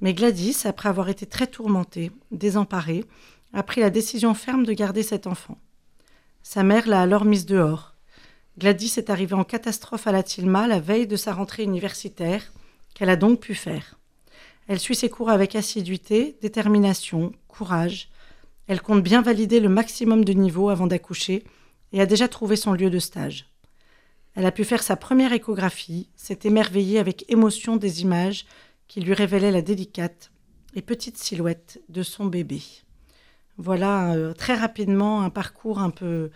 [0.01, 3.05] Mais Gladys, après avoir été très tourmentée, désemparée,
[3.55, 5.57] a pris la décision ferme de garder cet enfant.
[6.43, 7.95] Sa mère l'a alors mise dehors.
[8.57, 12.51] Gladys est arrivée en catastrophe à la Tilma la veille de sa rentrée universitaire,
[12.93, 13.97] qu'elle a donc pu faire.
[14.67, 18.09] Elle suit ses cours avec assiduité, détermination, courage.
[18.67, 21.45] Elle compte bien valider le maximum de niveau avant d'accoucher
[21.93, 23.49] et a déjà trouvé son lieu de stage.
[24.35, 28.45] Elle a pu faire sa première échographie, s'est émerveillée avec émotion des images
[28.89, 30.31] qui lui révélaient la délicate
[30.73, 32.61] et petite silhouette de son bébé.
[33.57, 36.29] Voilà euh, très rapidement un parcours un peu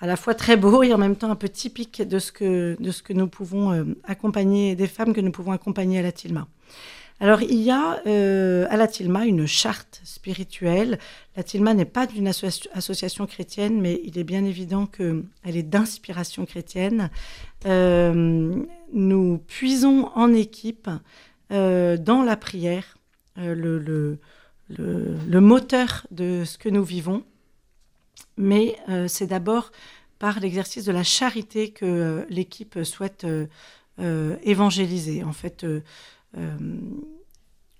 [0.00, 2.76] à la fois très beau et en même temps un peu typique de ce que,
[2.78, 6.12] de ce que nous pouvons euh, accompagner, des femmes que nous pouvons accompagner à la
[6.12, 6.46] Tilma.
[7.18, 11.00] Alors il y a euh, à la Tilma une charte spirituelle.
[11.36, 16.46] La Tilma n'est pas d'une association chrétienne, mais il est bien évident qu'elle est d'inspiration
[16.46, 17.10] chrétienne.
[17.64, 20.88] nous puisons en équipe
[21.50, 22.96] dans la prière
[23.36, 24.20] le
[25.40, 27.24] moteur de ce que nous vivons,
[28.36, 29.70] mais euh, c'est d'abord
[30.18, 35.24] par l'exercice de la charité que euh, l'équipe souhaite euh, évangéliser.
[35.24, 35.66] En fait,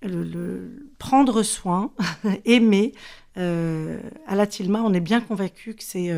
[0.03, 1.93] le, prendre soin,
[2.45, 2.93] aimer.
[3.37, 6.11] à la Tilma, on est bien convaincu que c'est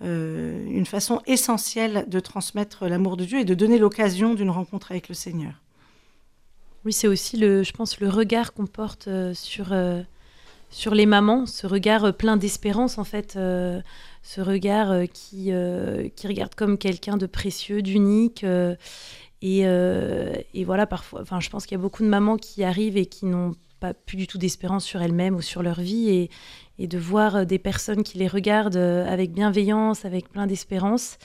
[0.00, 5.08] une façon essentielle de transmettre l'amour de Dieu et de donner l'occasion d'une rencontre avec
[5.08, 5.63] le Seigneur.
[6.84, 10.02] Oui, c'est aussi, le, je pense, le regard qu'on porte euh, sur, euh,
[10.68, 15.52] sur les mamans, ce regard euh, plein d'espérance, en fait, ce regard qui,
[16.16, 18.44] qui regarde comme quelqu'un de précieux, d'unique.
[19.42, 22.96] Et, et, voilà, parfois, enfin, je pense qu'il y a beaucoup de mamans qui arrivent
[22.96, 26.08] et qui n'ont pas plus du tout d'espérance sur elles-mêmes ou sur leur vie.
[26.08, 26.30] Et,
[26.78, 31.18] et de voir des personnes qui les regardent avec bienveillance, avec plein d'espérance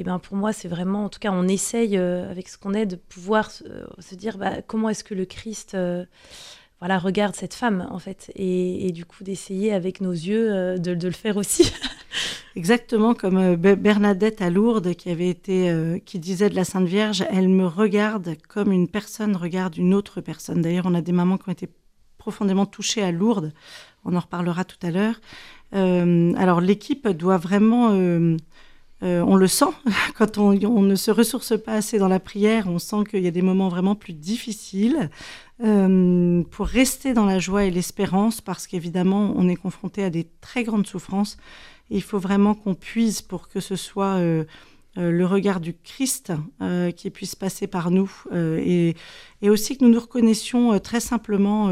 [0.00, 2.72] et ben pour moi, c'est vraiment, en tout cas, on essaye euh, avec ce qu'on
[2.72, 6.06] est de pouvoir se, dire bah, comment est-ce que le Christ euh,
[6.78, 11.06] voilà, regarde cette femme, en fait, et, du coup d'essayer avec nos yeux euh, de,
[11.06, 11.70] le faire aussi.
[12.56, 17.48] Exactement comme Bernadette à Lourdes qui avait été, qui disait de la Sainte Vierge, elle
[17.48, 20.62] me regarde comme une personne regarde une autre personne.
[20.62, 21.68] D'ailleurs, on a des mamans qui ont été
[22.18, 23.52] profondément touchées à Lourdes.
[24.04, 25.20] On en reparlera tout à l'heure.
[25.72, 27.92] alors l'équipe doit vraiment
[29.02, 29.72] on le sent
[30.16, 33.30] quand on, ne se ressource pas assez dans la prière, on sent qu'il y a
[33.30, 35.10] des moments vraiment plus difficiles.
[35.58, 40.64] pour rester dans la joie et l'espérance, parce qu'évidemment, on est confronté à des très
[40.64, 41.36] grandes souffrances.
[41.90, 44.18] il faut vraiment qu'on puise pour que ce soit
[44.98, 48.58] euh, le regard du Christ euh, qui puisse passer par nous euh,
[49.40, 51.68] et, aussi que nous nous reconnaissions très simplement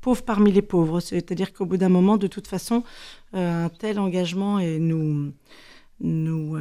[0.00, 1.00] pauvres parmi les pauvres.
[1.00, 2.84] C'est-à-dire qu'au bout d'un moment, de toute façon,
[3.32, 5.32] un tel engagement et nous,
[6.00, 6.58] nous,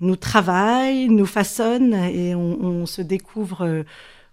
[0.00, 3.84] nous travaille, nous façonne et on, se découvre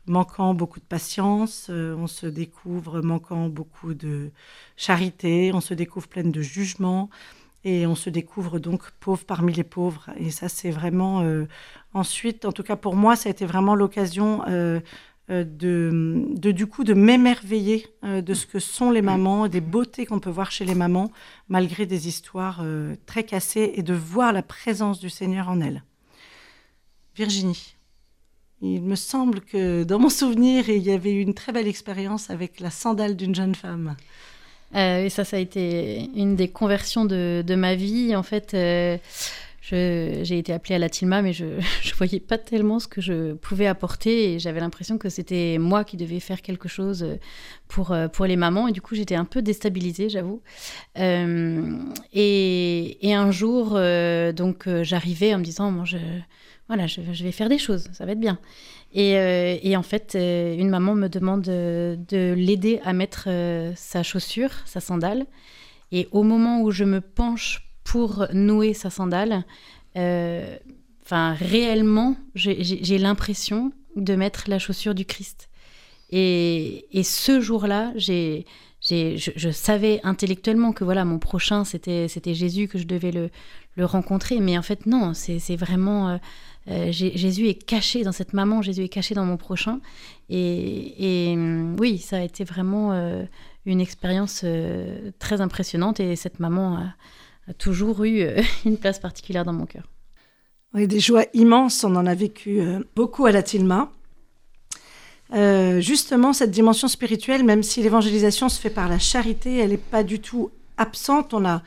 [0.06, 4.32] manquant beaucoup de patience, on se découvre manquant beaucoup de
[4.76, 7.10] charité, on se découvre pleine de jugement.
[7.66, 10.10] Et on se découvre donc pauvre parmi les pauvres.
[10.18, 11.22] Et ça, c'est vraiment.
[11.22, 11.46] Euh,
[11.94, 14.80] ensuite, en tout cas pour moi, ça a été vraiment l'occasion euh, euh,
[15.30, 20.20] de, de, du coup, de m'émerveiller de ce que sont les mamans, des beautés qu'on
[20.20, 21.12] peut voir chez les mamans,
[21.48, 22.64] malgré des histoires
[23.06, 25.84] très cassées, et de voir la présence du Seigneur en elles.
[27.16, 27.76] Virginie.
[28.62, 32.30] Il me semble que dans mon souvenir, il y avait eu une très belle expérience
[32.30, 33.98] avec la sandale d'une jeune femme.
[34.76, 38.16] Euh, et ça, ça a été une des conversions de, de ma vie.
[38.16, 38.98] En fait, euh,
[39.70, 43.34] j'ai été appelée à la Tilma, mais je ne voyais pas tellement ce que je
[43.34, 44.34] pouvais apporter.
[44.34, 47.06] Et j'avais l'impression que c'était moi qui devais faire quelque chose
[47.68, 48.68] pour, euh, pour les mamans.
[48.68, 50.42] Et du coup, j'étais un peu déstabilisée, j'avoue.
[50.96, 53.80] Et, et, un jour,
[54.36, 55.98] donc, j'arrivais en me disant, bon, je,
[56.68, 58.40] voilà, je, vais faire des choses, ça va être bien.
[58.96, 64.04] Euh, et, en fait, euh, une maman me demande de, l'aider à mettre euh, sa
[64.04, 65.26] chaussure, sa sandale.
[65.92, 69.44] Et au moment où je me penche pour nouer sa sandale,
[69.96, 75.50] enfin réellement, j'ai l'impression de mettre la chaussure du Christ.
[76.12, 78.46] Et, ce jour-là, j'ai,
[78.82, 83.30] je, je, savais intellectuellement que voilà, mon prochain, c'était, c'était Jésus, que je devais le,
[83.86, 84.40] rencontrer.
[84.40, 86.20] Mais en fait, non, c'est, vraiment
[86.70, 89.80] euh, Jésus est caché dans cette maman, Jésus est caché dans mon prochain.
[90.30, 91.36] Et,
[91.80, 93.24] oui, ça a été vraiment euh,
[93.66, 96.86] une expérience euh, très impressionnante et cette maman
[97.48, 98.26] a, toujours eu
[98.66, 99.90] une place particulière dans mon cœur.
[100.74, 102.60] Oui, des joies immenses, on en a vécu
[102.96, 103.92] beaucoup à la Tilma.
[105.80, 110.02] justement, cette dimension spirituelle, même si l'évangélisation se fait par la charité, elle n'est pas
[110.02, 111.36] du tout absente.
[111.36, 111.62] On a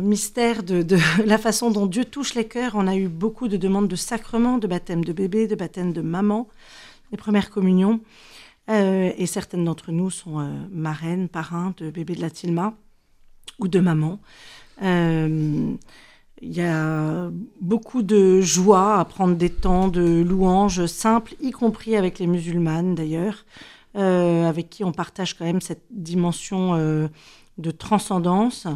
[0.00, 0.86] mystère de,
[1.26, 2.72] la façon dont Dieu touche les cœurs.
[2.76, 6.00] On a eu beaucoup de demandes de sacrements, de baptême de bébé, de baptême de
[6.00, 6.48] maman,
[7.10, 8.00] les premières communions.
[8.68, 12.74] Euh, et certaines d'entre nous sont euh, marraines, parrains de bébé de la Tilma
[13.58, 14.20] ou de maman.
[14.82, 15.74] Euh,
[16.40, 17.30] il y a
[17.60, 22.94] beaucoup de joie à prendre des temps de louanges simples, y compris avec les musulmanes
[22.94, 23.44] d'ailleurs,
[23.94, 27.08] avec qui on partage quand même cette dimension
[27.58, 28.66] de transcendance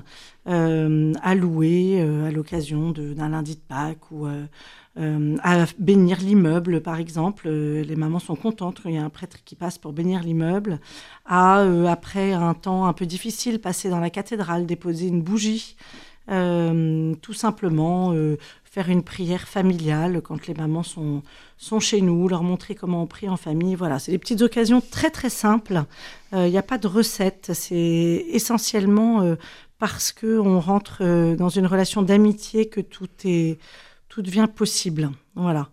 [0.48, 4.26] euh, à louer euh, à l'occasion d'un lundi de Pâques ou
[4.98, 7.48] euh, à bénir l'immeuble, par exemple.
[7.48, 10.80] les mamans sont contentes qu'il y a un prêtre qui passe pour bénir l'immeuble.
[11.24, 15.76] À, après un temps un peu difficile, passer dans la cathédrale, déposer une bougie.
[16.28, 18.14] tout simplement
[18.64, 21.22] faire une prière familiale quand les mamans sont,
[21.56, 23.74] sont chez nous, leur montrer comment on prie en famille.
[23.74, 25.84] Voilà, c'est des petites occasions très très simples.
[26.32, 27.52] Il n'y a pas de recette.
[27.54, 29.36] C'est essentiellement
[29.78, 33.58] parce qu'on rentre euh, dans une relation d'amitié que tout, est,
[34.16, 35.10] tout devient possible.
[35.34, 35.68] Voilà.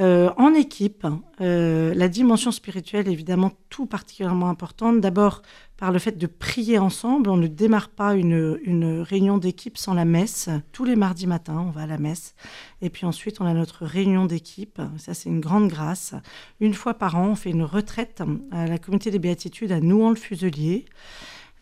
[0.00, 1.06] Euh, en équipe,
[1.42, 5.02] euh, la dimension spirituelle est évidemment tout particulièrement importante.
[5.02, 5.42] D'abord
[5.76, 7.28] par le fait de prier ensemble.
[7.28, 10.48] On ne démarre pas une, réunion d'équipe sans la messe.
[10.72, 12.34] Tous les mardis matins, on va à la messe.
[12.80, 14.80] Et puis ensuite, on a notre réunion d'équipe.
[14.96, 16.14] Ça, c'est une grande grâce.
[16.60, 20.86] Une fois par an, on fait une retraite à la communauté des béatitudes à Nouan-le-Fuselier.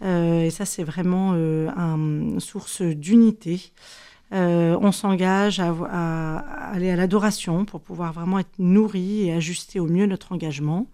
[0.02, 3.72] Euh, et ça, c'est vraiment une source d'unité.
[4.32, 6.38] Euh, on s'engage à,
[6.72, 10.86] aller à l'adoration pour pouvoir vraiment être nourri et ajuster au mieux notre engagement.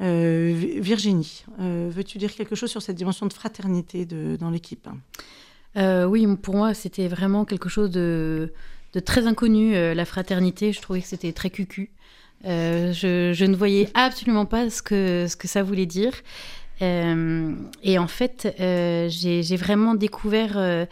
[0.00, 4.88] Virginie, veux-tu dire quelque chose sur cette dimension de fraternité dans l'équipe?
[5.76, 8.52] Oui, pour moi, c'était vraiment quelque chose de,
[9.04, 10.72] très inconnu, la fraternité.
[10.72, 11.90] Je trouvais que c'était très cucu.
[12.44, 16.12] Je, ne voyais absolument pas ce que, ça voulait dire.
[16.82, 20.86] Euh, et en fait, euh, j'ai vraiment découvert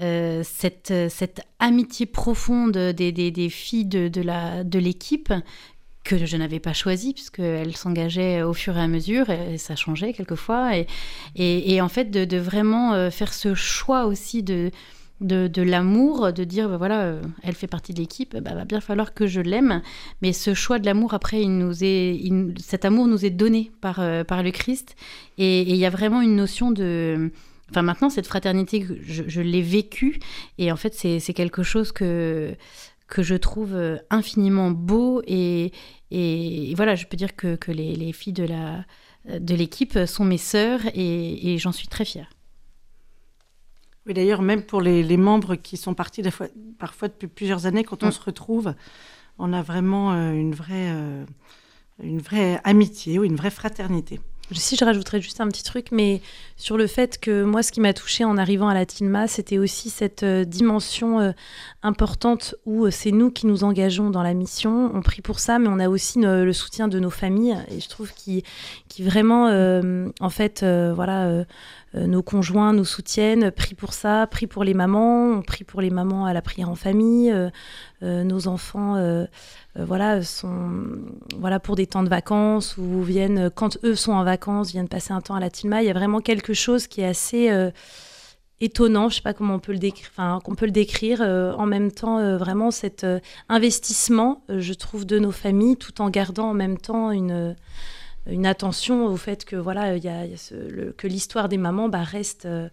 [0.00, 5.32] euh, cette, cette, amitié profonde des, des, filles de, de l'équipe
[6.04, 10.12] que je n'avais pas choisi puisqu'elles s'engageaient au fur et à mesure et ça changeait
[10.12, 10.86] quelquefois et,
[11.36, 14.70] et, en fait de, de, vraiment faire ce choix aussi de,
[15.20, 18.80] de, l'amour, de dire, bah voilà, euh, elle fait partie de l'équipe, bah, va bien
[18.80, 19.82] falloir que je l'aime.
[20.22, 22.20] Mais ce choix de l'amour, après, il nous est,
[22.58, 24.96] cet amour nous est donné par, euh, par le Christ.
[25.36, 27.32] Et il y a vraiment une notion de,
[27.70, 30.20] Enfin, maintenant, cette fraternité, je, l'ai vécue.
[30.56, 32.54] Et en fait, c'est quelque chose que,
[33.06, 33.76] que je trouve
[34.10, 35.22] infiniment beau.
[35.26, 35.72] Et,
[36.10, 38.84] et, voilà, je peux dire que, que les, les, filles de la
[39.28, 42.30] de l'équipe sont mes sœurs et, et j'en suis très fière.
[44.08, 46.46] Oui, d'ailleurs, même pour les, les, membres qui sont partis fois,
[46.78, 48.12] parfois depuis plusieurs années, quand on mm.
[48.12, 48.74] se retrouve,
[49.38, 51.26] on a vraiment euh, une, vraie, euh,
[52.02, 54.18] une vraie amitié ou une vraie fraternité.
[54.52, 56.22] Si je rajouterais juste un petit truc, mais
[56.58, 59.56] sur le fait que moi, ce qui m'a touchée en arrivant à la TILMA, c'était
[59.56, 61.32] aussi cette euh, dimension
[61.82, 64.90] importante où c'est nous qui nous engageons dans la mission.
[64.94, 67.56] On prie pour ça, mais on a aussi le soutien de nos familles.
[67.70, 68.44] Et je trouve qui,
[69.00, 69.46] vraiment,
[70.20, 71.44] en fait, voilà
[71.94, 75.80] euh, nos conjoints nous soutiennent, prient pour ça, prient pour les mamans, on prie pour
[75.80, 77.48] les mamans à la prière en famille, euh,
[78.02, 78.96] euh, nos enfants
[79.76, 80.70] voilà, sont
[81.38, 85.12] voilà, pour des temps de vacances ou viennent, quand eux sont en vacances, viennent passer
[85.12, 85.82] un temps à la Tilma.
[85.82, 87.50] Il y a vraiment quelque chose qui est assez
[88.60, 91.20] étonnant, je sais pas comment on peut le décrire, enfin qu'on peut le décrire.
[91.20, 93.06] en même temps, vraiment cet
[93.48, 97.54] investissement, je trouve, de nos familles, tout en gardant en même temps une
[98.28, 100.24] une attention au fait que voilà, il y a,
[100.96, 102.68] que l'histoire des mamans bah, reste euh,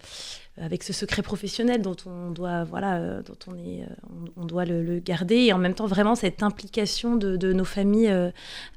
[0.57, 4.65] avec ce secret professionnel dont on doit voilà, euh, dont on est, euh, on, doit
[4.65, 8.09] le, garder et en même temps vraiment cette implication de, nos familles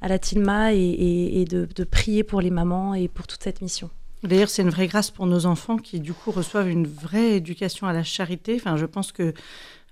[0.01, 3.89] à la Tilma et, de, prier pour les mamans et pour toute cette mission.
[4.23, 7.87] D'ailleurs, c'est une vraie grâce pour nos enfants qui, du coup, reçoivent une vraie éducation
[7.87, 8.55] à la charité.
[8.55, 9.33] Enfin, je pense que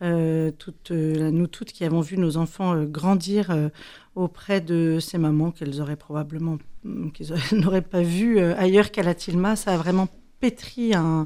[0.02, 3.56] euh, toutes, euh, nous toutes qui avons vu nos enfants euh, grandir
[4.16, 9.16] auprès de ces mamans qu'elles auraient probablement, mm, qu'ils n'auraient pas vu ailleurs qu'à la
[9.16, 10.08] Tilma, ça a vraiment
[10.40, 11.26] pétri un,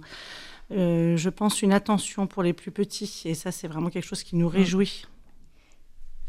[0.69, 3.23] je pense, une attention pour les plus petits.
[3.25, 5.05] Et ça, c'est vraiment quelque chose qui nous réjouit.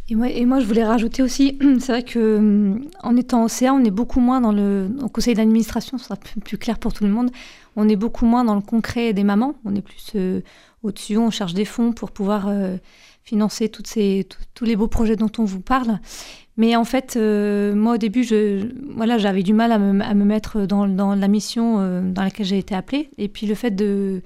[0.08, 3.84] Et moi, je voulais rajouter aussi, c'est vrai que mm, en étant au CA, on
[3.84, 7.30] est beaucoup moins dans le conseil d'administration, ce sera plus, clair pour tout le monde.
[7.76, 9.54] On est beaucoup moins dans le concret des mamans.
[9.64, 10.14] On est plus
[10.82, 12.76] au-dessus, on cherche des fonds pour pouvoir euh,
[13.22, 16.00] financer toutes ces, tous les beaux projets dont on vous parle.
[16.56, 18.26] Mais en fait, euh, moi au début,
[18.94, 22.58] voilà, j'avais du mal à me, mettre dans, dans, la mission euh, dans laquelle j'ai
[22.58, 23.08] été appelée.
[23.16, 24.22] Et puis le fait de,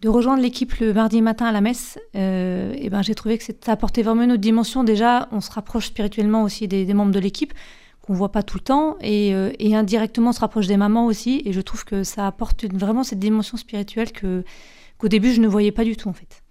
[0.00, 3.72] de rejoindre l'équipe le mardi matin à la messe, et ben, j'ai trouvé que ça
[3.72, 4.84] apportait vraiment une autre dimension.
[4.84, 7.52] Déjà, on se rapproche spirituellement aussi des, membres de l'équipe
[8.00, 11.42] qu'on voit pas tout le temps et, et, indirectement on se rapproche des mamans aussi.
[11.44, 14.44] Et je trouve que ça apporte vraiment cette dimension spirituelle que
[14.98, 16.42] qu'au début je ne voyais pas du tout en fait.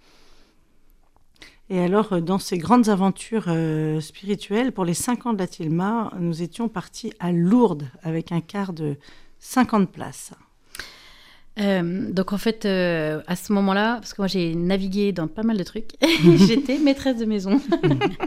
[1.70, 5.46] Et alors, euh, dans ces grandes aventures euh, spirituelles, pour les 5 ans de la
[5.46, 8.96] Tilma, nous étions partis à Lourdes avec un quart de
[9.38, 10.32] 50 places.
[11.60, 15.56] Euh, donc en fait, à ce moment-là, parce que moi j'ai navigué dans pas mal
[15.56, 15.90] de trucs,
[16.46, 17.60] j'étais maîtresse de maison.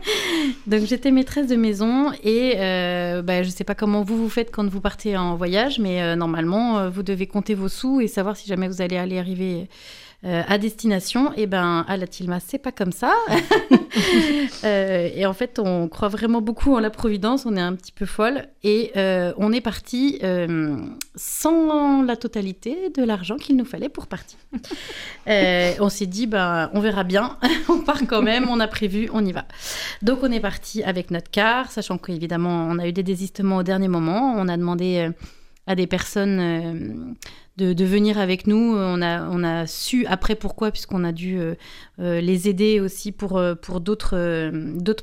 [0.67, 2.53] donc j'étais maîtresse de maison et
[3.23, 6.15] bah, je ne sais pas comment vous vous faites quand vous partez en voyage, mais
[6.15, 9.67] normalement vous devez compter vos sous et savoir si jamais vous allez aller arriver
[10.23, 13.13] euh, à destination, et eh ben à la Tilma, c'est pas comme ça.
[14.63, 17.91] Euh, et en fait, on croit vraiment beaucoup en la Providence, on est un petit
[17.91, 20.19] peu folle, et euh, on est parti
[21.15, 24.37] sans la totalité de l'argent qu'il nous fallait pour partir.
[25.27, 27.37] on s'est dit, ben, on verra bien,
[27.69, 29.45] on part quand même, on a prévu, on y va.
[30.01, 33.63] Donc on est parti avec notre car, sachant qu'évidemment, on a eu des désistements au
[33.63, 35.09] dernier moment, on a demandé
[35.67, 37.15] à des personnes
[37.57, 38.75] de, venir avec nous.
[38.75, 41.55] On a, on a su après pourquoi, puisqu'on a dû euh,
[41.99, 44.51] euh, les aider aussi pour, euh, pour d'autres,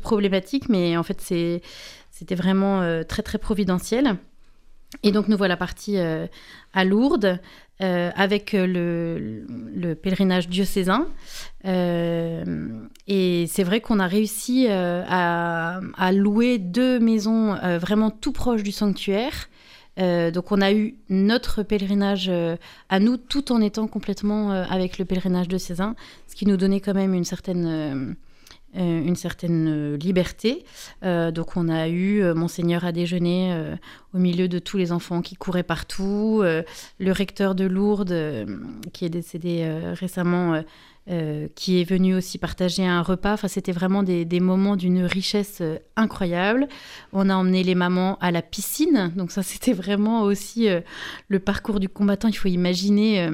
[0.02, 0.68] problématiques.
[0.68, 4.16] Mais en fait, c'était vraiment très, très providentiel.
[5.02, 7.38] Et donc, nous voilà partis à Lourdes.
[7.80, 9.44] avec le,
[9.74, 11.06] le, pèlerinage diocésain.
[11.64, 18.72] et c'est vrai qu'on a réussi à, à, louer deux maisons vraiment tout proches du
[18.72, 19.48] sanctuaire.
[19.98, 22.56] Euh, donc on a eu notre pèlerinage euh,
[22.88, 25.94] à nous tout en étant complètement euh, avec le pèlerinage de Cézanne,
[26.26, 28.16] ce qui nous donnait quand même une certaine,
[28.74, 30.64] une certaine liberté.
[31.02, 33.74] donc on a eu monseigneur à déjeuner
[34.14, 38.46] au milieu de tous les enfants qui couraient partout, le recteur de Lourdes
[38.92, 40.62] qui est décédé récemment
[41.10, 43.32] euh, qui est venu aussi partager un repas.
[43.32, 46.68] Enfin, c'était vraiment des, moments d'une richesse euh, incroyable.
[47.14, 50.80] On a emmené les mamans à la piscine, donc ça c'était vraiment aussi euh,
[51.28, 52.28] le parcours du combattant.
[52.28, 53.26] Il faut imaginer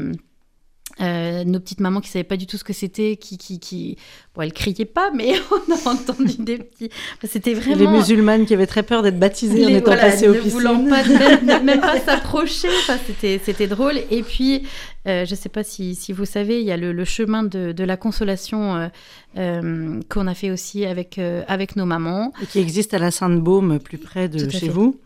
[1.01, 3.97] euh, nos petites mamans qui savaient pas du tout ce que c'était, qui, qui, qui...
[4.34, 6.90] Bon, elles criaient pas, mais on a entendu des petits...
[7.24, 7.76] c'était vraiment...
[7.92, 10.51] Les musulmanes qui avaient très peur d'être baptisées en étant voilà, passées aux piscines.
[10.51, 13.97] voulant pas, même, même pas s'approcher, enfin, c'était, c'était drôle.
[14.11, 14.62] Et puis,
[15.07, 17.72] euh, je sais pas si, si, vous savez, il y a le, le chemin de,
[17.72, 18.88] de, la consolation euh,
[19.36, 22.32] euh qu'on a fait aussi avec, euh, avec nos mamans.
[22.42, 24.99] Et qui existe à la Sainte-Baume, plus près de chez vous.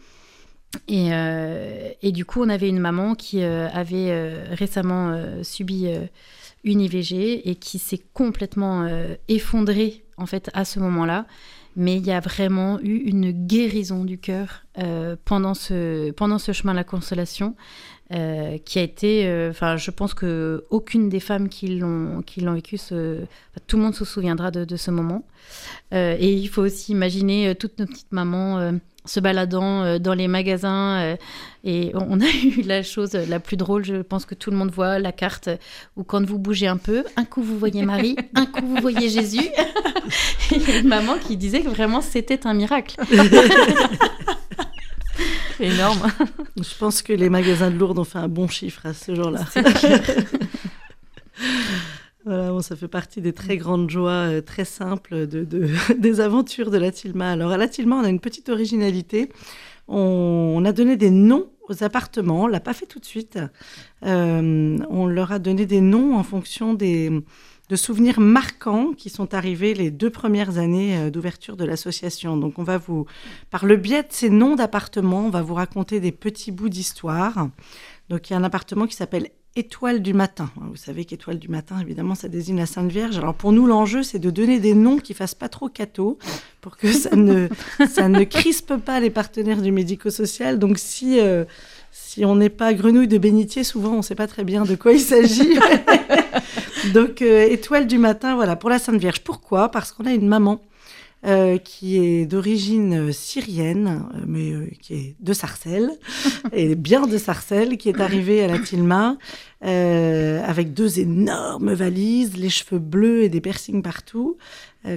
[0.87, 1.11] Et,
[2.03, 5.89] et, du coup, on avait une maman qui avait récemment subi
[6.64, 8.87] une IVG et qui s'est complètement
[9.29, 11.27] effondrée en fait à ce moment-là
[11.79, 16.51] mais il y a vraiment eu une guérison du cœur euh, pendant, ce, pendant ce
[16.51, 17.55] chemin de la consolation.
[18.11, 22.40] Euh, qui a été, euh, enfin, je pense que aucune des femmes qui l'ont qui
[22.40, 25.24] l'ont vécu, tout le monde se souviendra de, ce moment.
[25.92, 28.72] et il faut aussi imaginer toutes nos petites mamans
[29.04, 31.16] se baladant dans les magasins.
[31.64, 34.70] et on a eu la chose la plus drôle, je pense que tout le monde
[34.70, 35.50] voit la carte
[35.96, 39.11] où quand vous bougez un peu, un coup vous voyez Marie, un coup vous voyez
[39.11, 39.48] Jésus.
[40.50, 42.96] a une maman qui disait que vraiment c'était un miracle.
[45.61, 46.06] Énorme.
[46.56, 49.40] Je pense que les magasins de Lourdes ont fait un bon chiffre à ce jour-là.
[52.24, 55.44] Voilà, bon, ça fait partie des très grandes joies euh, très simples de,
[55.98, 57.30] des aventures de la Tilma.
[57.30, 59.30] Alors à la Tilma, on a une petite originalité.
[59.86, 62.42] On, a donné des noms aux appartements.
[62.42, 63.38] On l'a pas fait tout de suite.
[64.04, 67.11] Euh, on leur a donné des noms en fonction des,
[67.69, 72.37] de souvenirs marquants qui sont arrivés les deux premières années euh, d'ouverture de l'association.
[72.37, 73.07] Donc on va vous,
[73.51, 77.49] par le biais de ces noms d'appartements, on va vous raconter des petits bouts d'histoire.
[78.09, 80.51] Donc il y a un appartement qui s'appelle Étoile du matin.
[80.57, 83.19] Vous savez qu'Étoile du matin, évidemment, ça désigne la Sainte Vierge.
[83.19, 86.16] Alors pour nous, l'enjeu, c'est de donner des noms qui fassent pas trop cateau,
[86.61, 87.49] pour que ça ne,
[87.91, 90.61] ça ne crispe pas les partenaires du médico-social.
[90.61, 91.45] Donc si, euh,
[91.91, 94.77] si on n'est pas grenouille de bénitier, souvent on ne sait pas très bien de
[94.77, 95.59] quoi il s'agit.
[96.93, 99.20] Donc, euh, étoile du matin, voilà, pour la Sainte Vierge.
[99.20, 99.70] Pourquoi?
[99.70, 100.61] Parce qu'on a une maman
[101.26, 105.91] euh, qui est d'origine syrienne, euh, mais qui est de Sarcelles,
[106.53, 109.16] et bien de Sarcelles, qui est arrivée à la Tilma
[109.61, 114.37] avec deux énormes valises, les cheveux bleus et des piercings partout,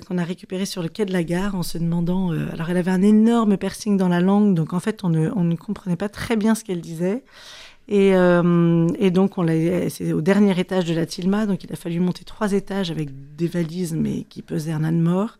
[0.07, 2.29] qu'on a récupéré sur le quai de la gare en se demandant.
[2.29, 5.43] alors, elle avait un énorme piercing dans la langue, donc en fait, on ne, on
[5.43, 7.23] ne comprenait pas très bien ce qu'elle disait.
[7.91, 9.45] Et, euh, et, donc, on
[9.89, 13.09] c'est au dernier étage de la Tilma, donc il a fallu monter trois étages avec
[13.35, 15.37] des valises, mais qui pesaient un âne mort.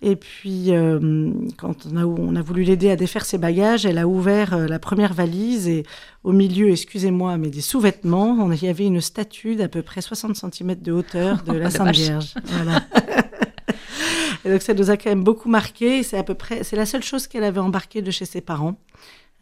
[0.00, 3.98] Et puis, euh, quand on a, on a voulu l'aider à défaire ses bagages, elle
[3.98, 5.82] a ouvert euh, la première valise et
[6.22, 10.36] au milieu, excusez-moi, mais des sous-vêtements, il y avait une statue d'à peu près 60
[10.36, 12.34] cm de hauteur de la oh, Sainte Vierge.
[12.44, 12.84] Voilà.
[14.44, 16.04] et donc, ça nous a quand même beaucoup marqué.
[16.04, 18.78] C'est à peu près, c'est la seule chose qu'elle avait embarquée de chez ses parents,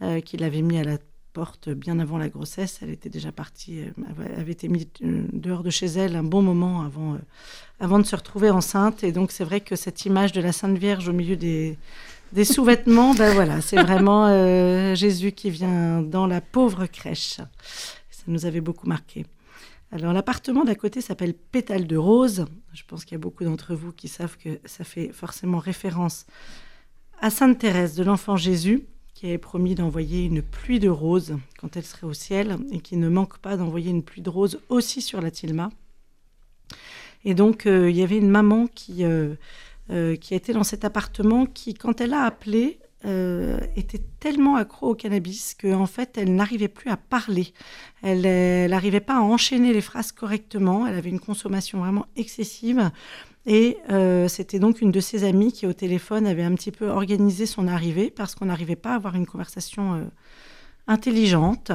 [0.00, 0.96] euh, qu'il avait mis à la
[1.76, 2.80] bien avant la grossesse.
[2.82, 6.42] Elle était déjà partie, elle avait été mise euh, dehors de chez elle un bon
[6.42, 7.18] moment avant, euh,
[7.80, 9.04] avant de se retrouver enceinte.
[9.04, 11.78] Et donc, c'est vrai que cette image de la Sainte Vierge au milieu des,
[12.32, 17.36] des sous-vêtements, ben voilà, c'est vraiment euh, Jésus qui vient dans la pauvre crèche.
[18.10, 19.26] Ça nous avait beaucoup marqué.
[19.90, 22.44] Alors, l'appartement d'à côté s'appelle Pétale de Rose.
[22.74, 26.26] Je pense qu'il y a beaucoup d'entre vous qui savent que ça fait forcément référence
[27.20, 28.86] à Sainte Thérèse de l'Enfant Jésus
[29.18, 32.96] qui avait promis d'envoyer une pluie de roses quand elle serait au ciel et qui
[32.96, 35.70] ne manque pas d'envoyer une pluie de roses aussi sur la Tilma.
[37.24, 39.34] Et donc, euh, il y avait une maman qui, euh,
[39.90, 42.78] euh, qui était dans cet appartement qui, quand elle a appelé,
[43.76, 47.52] était tellement accro au cannabis qu'en en fait, elle n'arrivait plus à parler.
[48.02, 48.22] Elle
[48.68, 50.84] n'arrivait pas à enchaîner les phrases correctement.
[50.86, 52.90] Elle avait une consommation vraiment excessive.
[53.50, 56.88] Et euh, c'était donc une de ses amies qui, au téléphone, avait un petit peu
[56.88, 60.04] organisé son arrivée parce qu'on n'arrivait pas à avoir une conversation euh,
[60.86, 61.72] intelligente.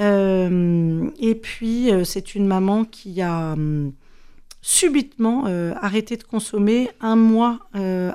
[0.00, 3.92] Euh, et puis, c'est une maman qui a hum,
[4.62, 5.44] subitement
[5.80, 7.60] arrêté de consommer un mois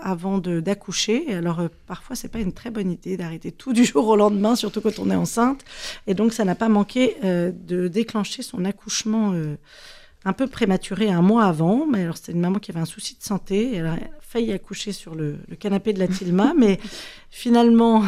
[0.03, 1.33] avant d'accoucher.
[1.33, 4.81] Alors, parfois, c'est pas une très bonne idée d'arrêter tout du jour au lendemain, surtout
[4.81, 5.63] quand on est enceinte.
[6.07, 9.33] Et donc, ça n'a pas manqué de déclencher son accouchement
[10.23, 11.85] un peu prématurée un mois avant.
[11.85, 13.75] Mais alors, c'était une maman qui avait un souci de santé.
[13.75, 16.53] Elle a failli accoucher sur le, canapé de la Tilma.
[16.57, 16.79] mais
[17.29, 18.03] finalement,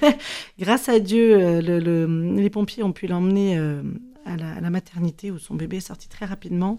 [0.58, 3.82] grâce à Dieu, euh, les pompiers ont pu l'emmener euh,
[4.26, 6.78] à, la, maternité où son bébé est sorti très rapidement.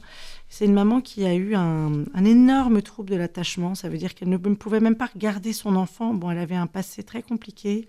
[0.50, 3.76] C'est une maman qui a eu un, énorme trouble de l'attachement.
[3.76, 6.14] Ça veut dire qu'elle ne pouvait même pas regarder son enfant.
[6.14, 7.88] Bon, elle avait un passé très compliqué.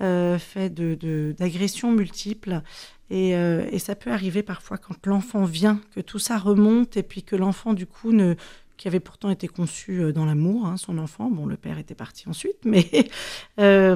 [0.00, 2.62] Euh, fait d'agressions de, multiples.
[3.12, 7.22] Euh, et, ça peut arriver parfois quand l'enfant vient, que tout ça remonte et puis
[7.22, 8.34] que l'enfant, du coup, ne,
[8.76, 11.94] qui avait pourtant été conçu euh, dans l'amour, hein, son enfant, bon, le père était
[11.94, 12.88] parti ensuite, mais
[13.56, 13.94] elle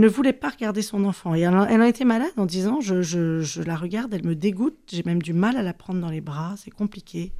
[0.00, 1.36] ne voulait pas regarder son enfant.
[1.36, 5.04] Et elle, a été malade en disant, je, je, la regarde, elle me dégoûte, j'ai
[5.04, 7.32] même du mal à la prendre dans les bras, c'est compliqué.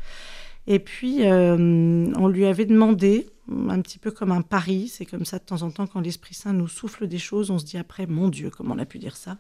[0.69, 5.39] Et puis, on lui avait demandé, un petit peu comme un pari, c'est comme ça
[5.39, 8.07] de temps en temps quand l'Esprit Saint nous souffle des choses, on se dit après,
[8.07, 9.39] mon Dieu, comment on a pu dire ça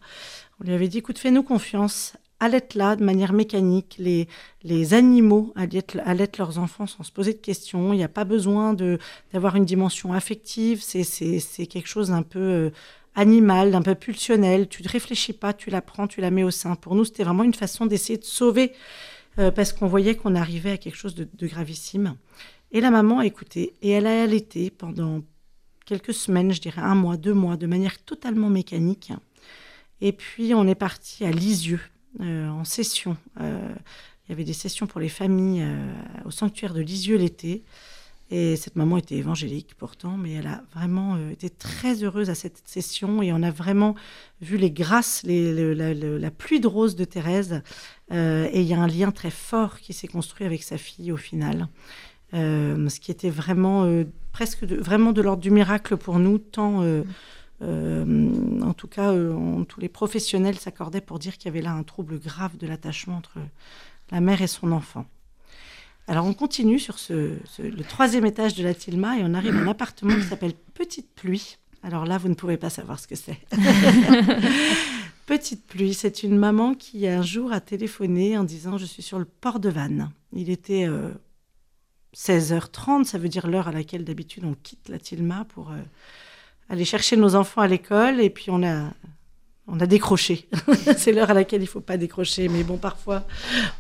[0.60, 3.96] on lui avait dit, écoute, fais-nous confiance, allaitent là de manière mécanique.
[3.98, 4.28] Les,
[4.62, 7.92] les animaux allaitent, leurs enfants sans se poser de questions.
[7.92, 8.74] Il n'y a pas besoin
[9.32, 10.82] d'avoir une dimension affective.
[10.82, 12.70] C'est quelque chose un peu euh,
[13.14, 14.68] animale, d'un peu pulsionnelle.
[14.68, 16.76] Tu ne réfléchis pas, tu la prends, tu la mets au sein.
[16.76, 18.72] Pour nous, c'était vraiment une façon d'essayer de sauver
[19.56, 22.14] parce qu'on voyait qu'on arrivait à quelque chose de, gravissime.
[22.74, 25.22] Et la maman a écouté et elle a allaité pendant
[25.86, 29.12] quelques semaines, je dirais un mois, deux mois, de manière totalement mécanique.
[30.02, 31.80] Et puis on est parti à Lisieux
[32.20, 33.16] en session.
[33.40, 35.64] il y avait des sessions pour les familles
[36.24, 37.64] au sanctuaire de Lisieux l'été.
[38.30, 42.34] Et cette maman était évangélique pourtant, mais elle a vraiment euh, été très heureuse à
[42.34, 43.94] cette session et on a vraiment
[44.40, 47.62] vu les grâces, la, pluie de roses de Thérèse.
[48.12, 51.12] Euh, et il y a un lien très fort qui s'est construit avec sa fille
[51.12, 51.68] au final.
[52.34, 53.86] Euh, ce qui était vraiment
[54.32, 56.82] presque de, vraiment de l'ordre du miracle pour nous, tant
[57.62, 59.12] en tout cas
[59.68, 63.16] tous les professionnels s'accordaient pour dire qu'il y avait là un trouble grave de l'attachement
[63.16, 63.38] entre
[64.10, 65.06] la mère et son enfant.
[66.06, 69.60] Alors on continue sur ce, le troisième étage de la Tilma et on arrive à
[69.60, 71.56] un appartement qui s'appelle Petite Pluie.
[71.82, 73.38] Alors là, vous ne pouvez pas savoir ce que c'est.
[75.26, 79.18] Petite Pluie, c'est une maman qui un jour a téléphoné en disant je suis sur
[79.18, 80.10] le port de Vannes.
[80.34, 80.86] Il était
[82.14, 85.78] 16h30, euh, ça veut dire l'heure à laquelle d'habitude on quitte la Tilma pour euh,
[86.68, 88.92] aller chercher nos enfants à l'école et puis on a
[89.66, 90.48] on a décroché.
[90.98, 93.26] c'est l'heure à laquelle il faut pas décrocher, mais bon, parfois,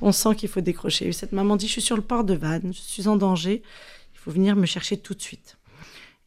[0.00, 1.12] on sent qu'il faut décrocher.
[1.12, 3.62] cette maman dit, je suis sur le port de Vannes, je suis en danger,
[4.14, 5.58] il faut venir me chercher tout de suite.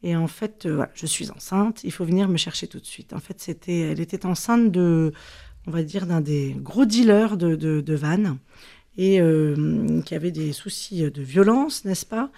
[0.02, 3.12] Et en fait, euh, je suis enceinte, il faut venir me chercher tout de suite.
[3.12, 5.12] En fait, c'était, elle était enceinte de,
[5.66, 8.38] on va dire, d'un des gros dealers de, de, Vannes
[8.98, 12.30] et euh, qui avait des soucis de violence, n'est-ce pas?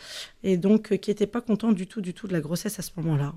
[0.44, 2.82] Et donc, euh, qui n'était pas content du tout, du tout de la grossesse à
[2.82, 3.34] ce moment-là.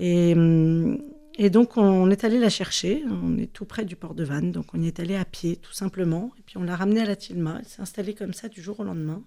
[0.00, 0.98] Et, hum,
[1.38, 3.04] et donc, on est allé la chercher.
[3.22, 4.50] On est tout près du port de Vannes.
[4.50, 6.32] Donc, on y est allé à pied, tout simplement.
[6.38, 7.58] Et puis, on l'a ramenée à la Tilma.
[7.60, 9.22] Elle s'est installée comme ça du jour au lendemain.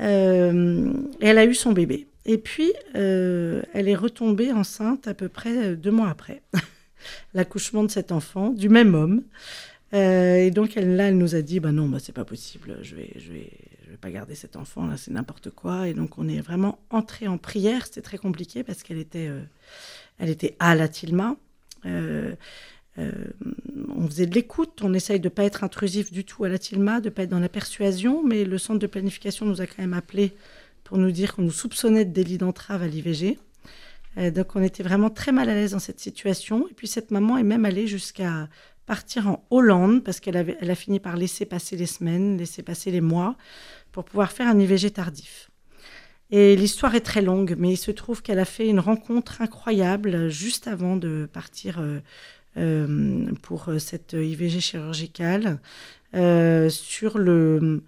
[0.00, 2.08] Euh, et elle a eu son bébé.
[2.24, 6.42] Et puis, euh, elle est retombée enceinte à peu près deux mois après
[7.34, 9.22] l'accouchement de cet enfant, du même homme.
[9.94, 12.78] Euh, et donc, elle, là, elle nous a dit, bah non, bah, c'est pas possible,
[12.82, 13.50] je vais, je vais,
[13.84, 15.88] je vais pas garder cet enfant, là, c'est n'importe quoi.
[15.88, 17.86] Et donc, on est vraiment entré en prière.
[17.86, 19.30] C'était très compliqué parce qu'elle était
[20.18, 21.36] elle était à la Tilma.
[21.86, 22.34] Euh,
[22.98, 23.12] euh,
[23.94, 27.00] on faisait de l'écoute, on essaye de pas être intrusif du tout à la Tilma,
[27.00, 29.94] de pas être dans la persuasion, mais le centre de planification nous a quand même
[29.94, 30.34] appelé
[30.82, 33.38] pour nous dire qu'on nous soupçonnait de délit d'entrave à l'IVG.
[34.16, 36.66] Euh, donc on était vraiment très mal à l'aise dans cette situation.
[36.68, 38.48] Et puis cette maman est même allée jusqu'à
[38.88, 43.02] partir en Hollande parce qu'elle a fini par laisser passer les semaines, laisser passer les
[43.02, 43.36] mois
[43.92, 45.50] pour pouvoir faire un IVG tardif.
[46.30, 50.28] Et l'histoire est très longue, mais il se trouve qu'elle a fait une rencontre incroyable
[50.28, 52.00] juste avant de partir euh,
[52.56, 55.58] euh, pour euh, cette IVG chirurgicale.
[56.70, 57.82] sur le...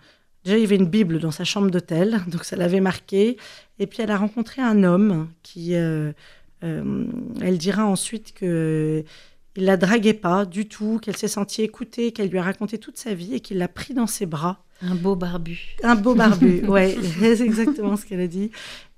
[0.45, 3.37] Déjà, il y avait une Bible dans sa chambre d'hôtel, donc ça l'avait marqué.
[3.79, 5.73] Et puis, elle a rencontré un homme qui...
[5.73, 6.15] elle
[7.59, 9.05] dira ensuite que
[9.57, 12.97] il la draguait pas du tout, qu'elle s'est sentie écoutée, qu'elle lui a raconté toute
[12.97, 15.77] sa vie et qu'il l'a pris dans ses bras un beau barbu.
[15.83, 18.51] Un beau barbu, ouais, c'est exactement ce qu'elle a dit.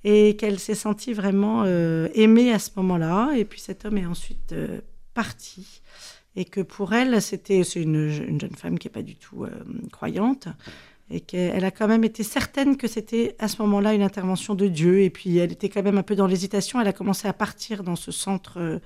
[0.05, 3.33] Et qu'elle s'est sentie vraiment euh, aimée à ce moment-là.
[3.37, 4.81] Et puis cet homme est ensuite euh,
[5.15, 5.83] parti.
[6.35, 9.51] Et que pour elle, c'était c'est une, jeune femme qui n'est pas du tout euh,
[9.91, 10.49] croyante.
[11.11, 14.67] Et qu'elle a quand même été certaine que c'était à ce moment-là une intervention de
[14.67, 15.03] Dieu.
[15.03, 16.81] Et puis elle était quand même un peu dans l'hésitation.
[16.81, 18.81] Elle a commencé à partir dans ce centre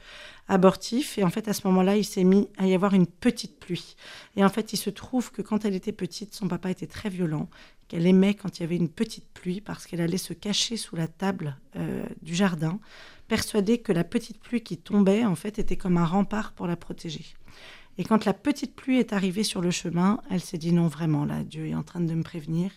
[0.49, 1.18] abortif.
[1.18, 3.97] Et en fait, à ce moment-là, il s'est mis à y avoir une petite pluie.
[4.36, 7.09] Et en fait, il se trouve que quand elle était petite, son papa était très
[7.09, 7.49] violent,
[7.88, 10.97] qu'elle aimait quand il y avait une petite pluie parce qu'elle allait se cacher sous
[10.97, 12.80] la table euh, du jardin,
[13.28, 16.76] persuadée que la petite pluie qui tombait, en fait, était comme un rempart pour la
[16.76, 17.24] protéger.
[17.99, 21.24] Et quand la petite pluie est arrivée sur le chemin, elle s'est dit non, vraiment,
[21.24, 22.70] là, Dieu est en train de me prévenir.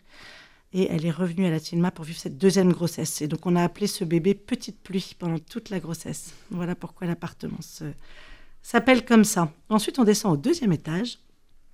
[0.73, 3.21] Et elle est revenue à la Tilma pour vivre cette deuxième grossesse.
[3.21, 6.33] Et donc on a appelé ce bébé Petite Pluie pendant toute la grossesse.
[6.51, 7.57] Voilà pourquoi l'appartement
[8.61, 9.51] s'appelle comme ça.
[9.69, 11.17] Ensuite, on descend au deuxième étage.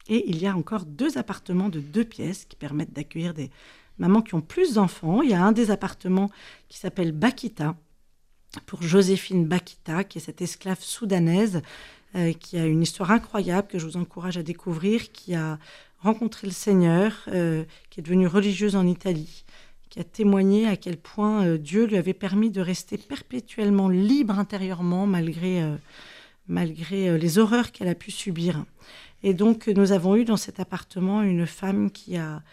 [0.08, 3.50] Et il y a encore deux appartements de deux pièces qui permettent d'accueillir des
[3.98, 5.22] mamans qui ont plus d'enfants.
[5.22, 6.30] Il y a un des appartements
[6.70, 7.76] qui s'appelle Bakita,
[8.66, 11.62] pour Joséphine Bakita, qui est cette esclave soudanaise
[12.16, 15.60] euh, qui a une histoire incroyable que je vous encourage à découvrir, qui a
[16.00, 19.46] rencontré le Seigneur, euh, qui est devenue religieuse en Italie,
[19.90, 24.38] qui a témoigné à quel point euh, Dieu lui avait permis de rester perpétuellement libre
[24.38, 25.76] intérieurement malgré, euh,
[26.48, 28.66] malgré les horreurs qu'elle a pu subir.
[29.24, 32.44] Et donc nous avons eu dans cet appartement une femme qui a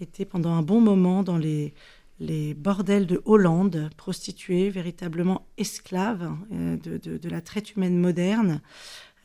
[0.00, 1.74] été pendant un bon moment dans les,
[2.20, 8.60] les bordels de Hollande, prostituée, véritablement esclave de, de, la traite humaine moderne,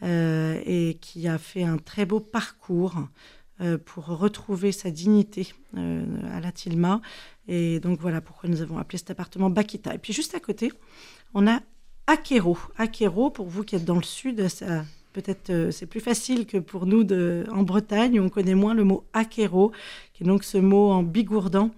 [0.02, 3.08] et qui a fait un très beau parcours
[3.86, 7.02] pour retrouver sa dignité euh, à la Tilma.
[7.48, 9.94] Et donc voilà pourquoi nous avons appelé cet appartement Bakita.
[9.94, 10.72] Et puis juste à côté,
[11.34, 11.62] on a
[12.08, 12.58] Akero.
[12.78, 14.84] Akero, pour vous qui êtes dans le sud, ça
[15.14, 17.08] peut-être euh, c'est plus facile que pour nous
[17.50, 19.72] en Bretagne, on connaît moins le mot Akero,
[20.14, 21.72] qui est donc ce mot en bigourdan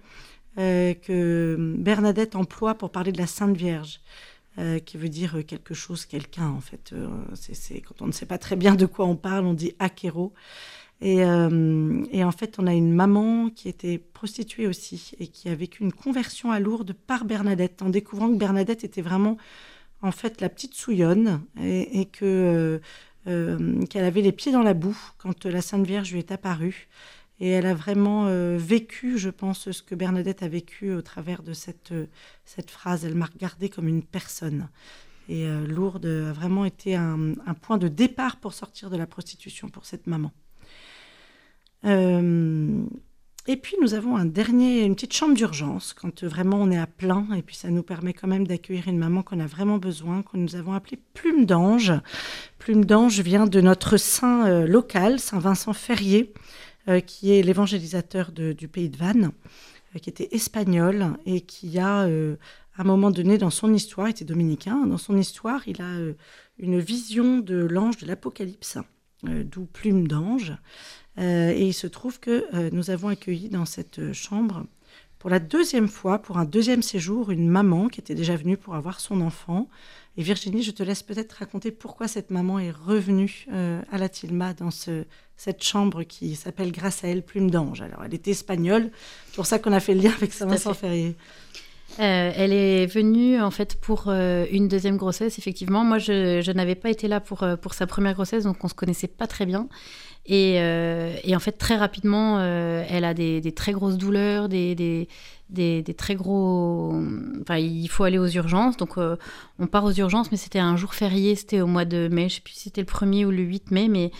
[0.58, 4.00] euh, que Bernadette emploie pour parler de la Sainte Vierge.
[4.58, 6.92] Euh, qui veut dire quelque chose, quelqu'un en fait.
[7.34, 10.32] c'est, quand on ne sait pas très bien de quoi on parle, on dit Akero.
[11.00, 15.54] Et, et, en fait, on a une maman qui était prostituée aussi et qui a
[15.54, 19.36] vécu une conversion à Lourdes par Bernadette, en découvrant que Bernadette était vraiment
[20.02, 22.78] en fait la petite souillonne et, que euh,
[23.26, 26.88] euh, qu'elle avait les pieds dans la boue quand la Sainte Vierge lui est apparue.
[27.40, 31.42] Et elle a vraiment euh, vécu, je pense, ce que Bernadette a vécu au travers
[31.42, 31.94] de cette,
[32.44, 33.04] cette phrase.
[33.04, 34.68] Elle m'a regardée comme une personne.
[35.28, 39.84] Et Lourdes a vraiment été un, point de départ pour sortir de la prostitution pour
[39.84, 40.32] cette maman.
[43.50, 46.86] Et puis nous avons un dernier, une petite chambre d'urgence quand vraiment on est à
[46.86, 50.22] plein et puis ça nous permet quand même d'accueillir une maman qu'on a vraiment besoin,
[50.22, 51.94] que nous avons appelée Plume d'Ange.
[52.58, 56.34] Plume d'Ange vient de notre saint euh, local, Saint Vincent Ferrier,
[56.88, 59.32] euh, qui est l'évangélisateur du pays de Vannes,
[59.96, 64.26] euh, qui était espagnol et qui a, à un moment donné dans son histoire, était
[64.26, 65.96] dominicain, dans son histoire, il a
[66.58, 68.76] une vision de l'ange de l'Apocalypse,
[69.22, 70.52] d'où Plume d'Ange.
[71.18, 74.64] Euh, et il se trouve que euh, nous avons accueilli dans cette chambre,
[75.18, 78.76] pour la deuxième fois, pour un deuxième séjour, une maman qui était déjà venue pour
[78.76, 79.68] avoir son enfant.
[80.16, 84.08] Et Virginie, je te laisse peut-être raconter pourquoi cette maman est revenue euh, à la
[84.08, 87.82] Tilma dans cette chambre qui s'appelle grâce à elle Plume d'Ange.
[87.82, 88.90] Alors, elle était espagnole,
[89.26, 91.16] c'est pour ça qu'on a fait le lien avec Saint-Vincent Ferrier.
[91.98, 95.84] elle est venue en fait pour une deuxième grossesse, effectivement.
[95.84, 98.74] Moi, je, je n'avais pas été là pour, pour sa première grossesse, donc on se
[98.74, 99.68] connaissait pas très bien.
[100.30, 105.08] Euh, et, en fait, très rapidement, euh, elle a des, très grosses douleurs, des,
[105.96, 107.00] très gros.
[107.40, 108.76] Enfin, il faut aller aux urgences.
[108.76, 109.16] Donc, euh,
[109.58, 112.22] on part aux urgences, mais c'était un jour férié, c'était au mois de mai.
[112.22, 113.88] Je ne sais plus si c'était le 1er ou le 8 mai.
[113.88, 114.10] Mais,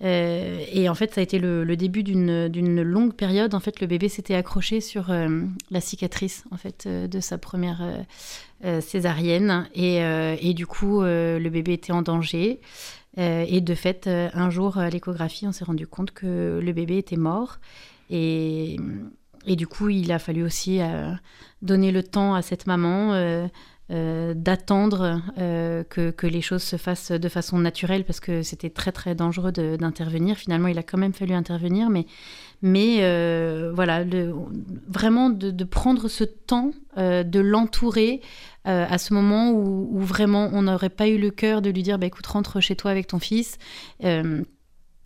[0.00, 3.54] et en fait, ça a été le, début d'une longue période.
[3.54, 5.12] En fait, le bébé s'était accroché sur
[5.70, 7.82] la cicatrice en fait, de sa première
[8.80, 9.68] césarienne.
[9.74, 12.60] Et, du coup, le bébé était en danger.
[13.18, 16.72] Euh, et de fait, euh, un jour à l'échographie, on s'est rendu compte que le
[16.72, 17.58] bébé était mort.
[18.10, 18.76] Et,
[19.46, 21.12] et du coup, il a fallu aussi euh,
[21.62, 23.48] donner le temps à cette maman
[23.90, 25.22] d'attendre
[25.88, 29.50] que, que, les choses se fassent de façon naturelle parce que c'était très très dangereux
[29.50, 30.36] d'intervenir.
[30.36, 32.04] Finalement, il a quand même fallu intervenir, mais,
[32.60, 32.96] mais
[33.72, 34.04] voilà,
[34.88, 38.20] vraiment de, prendre ce temps, de l'entourer
[38.68, 41.98] euh, à ce moment où, vraiment on n'aurait pas eu le cœur de lui dire
[41.98, 43.56] bah, écoute, rentre chez toi avec ton fils.
[44.04, 44.42] Euh,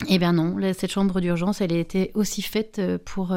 [0.09, 3.37] eh bien non, cette chambre d'urgence, elle a été aussi faite euh, pour,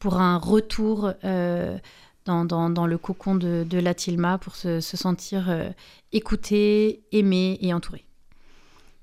[0.00, 5.72] pour un retour dans, dans, le cocon de, de la Tilma, pour se, sentir
[6.12, 8.04] écouté, aimé et entouré.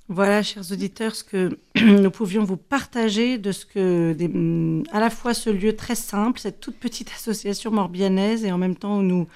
[0.09, 5.09] Voilà, chers auditeurs, ce que nous pouvions vous partager de ce que, des, à la
[5.09, 9.01] fois ce lieu très simple, cette toute petite association morbianaise, et en même temps où
[9.01, 9.27] nous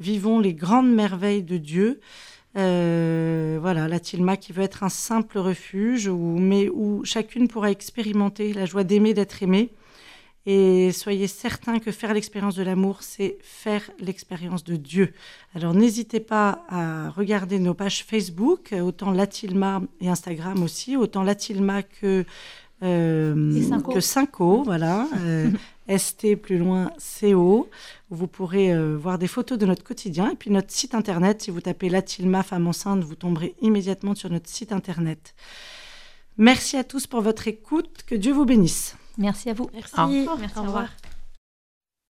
[0.00, 2.00] vivons les grandes merveilles de Dieu.
[2.56, 7.70] Euh, voilà, la Tilma qui veut être un simple refuge, où, mais où chacune pourra
[7.70, 9.70] expérimenter la joie d'aimer, d'être aimée.
[10.46, 15.12] Et soyez certains que faire l'expérience de l'amour, c'est faire l'expérience de Dieu.
[15.54, 21.82] Alors n'hésitez pas à regarder nos pages Facebook, autant Latilma et Instagram aussi, autant Latilma
[21.82, 22.24] que
[22.82, 25.50] euh, que Cinco, voilà, euh,
[25.96, 27.68] ST plus loin CO,
[28.10, 30.30] où vous pourrez euh, voir des photos de notre quotidien.
[30.30, 34.30] Et puis notre site internet, si vous tapez Latilma femme enceinte, vous tomberez immédiatement sur
[34.30, 35.34] notre site internet.
[36.36, 38.96] Merci à tous pour votre écoute, que Dieu vous bénisse.
[39.18, 39.68] Merci à vous.
[39.74, 40.88] Merci, Merci au revoir.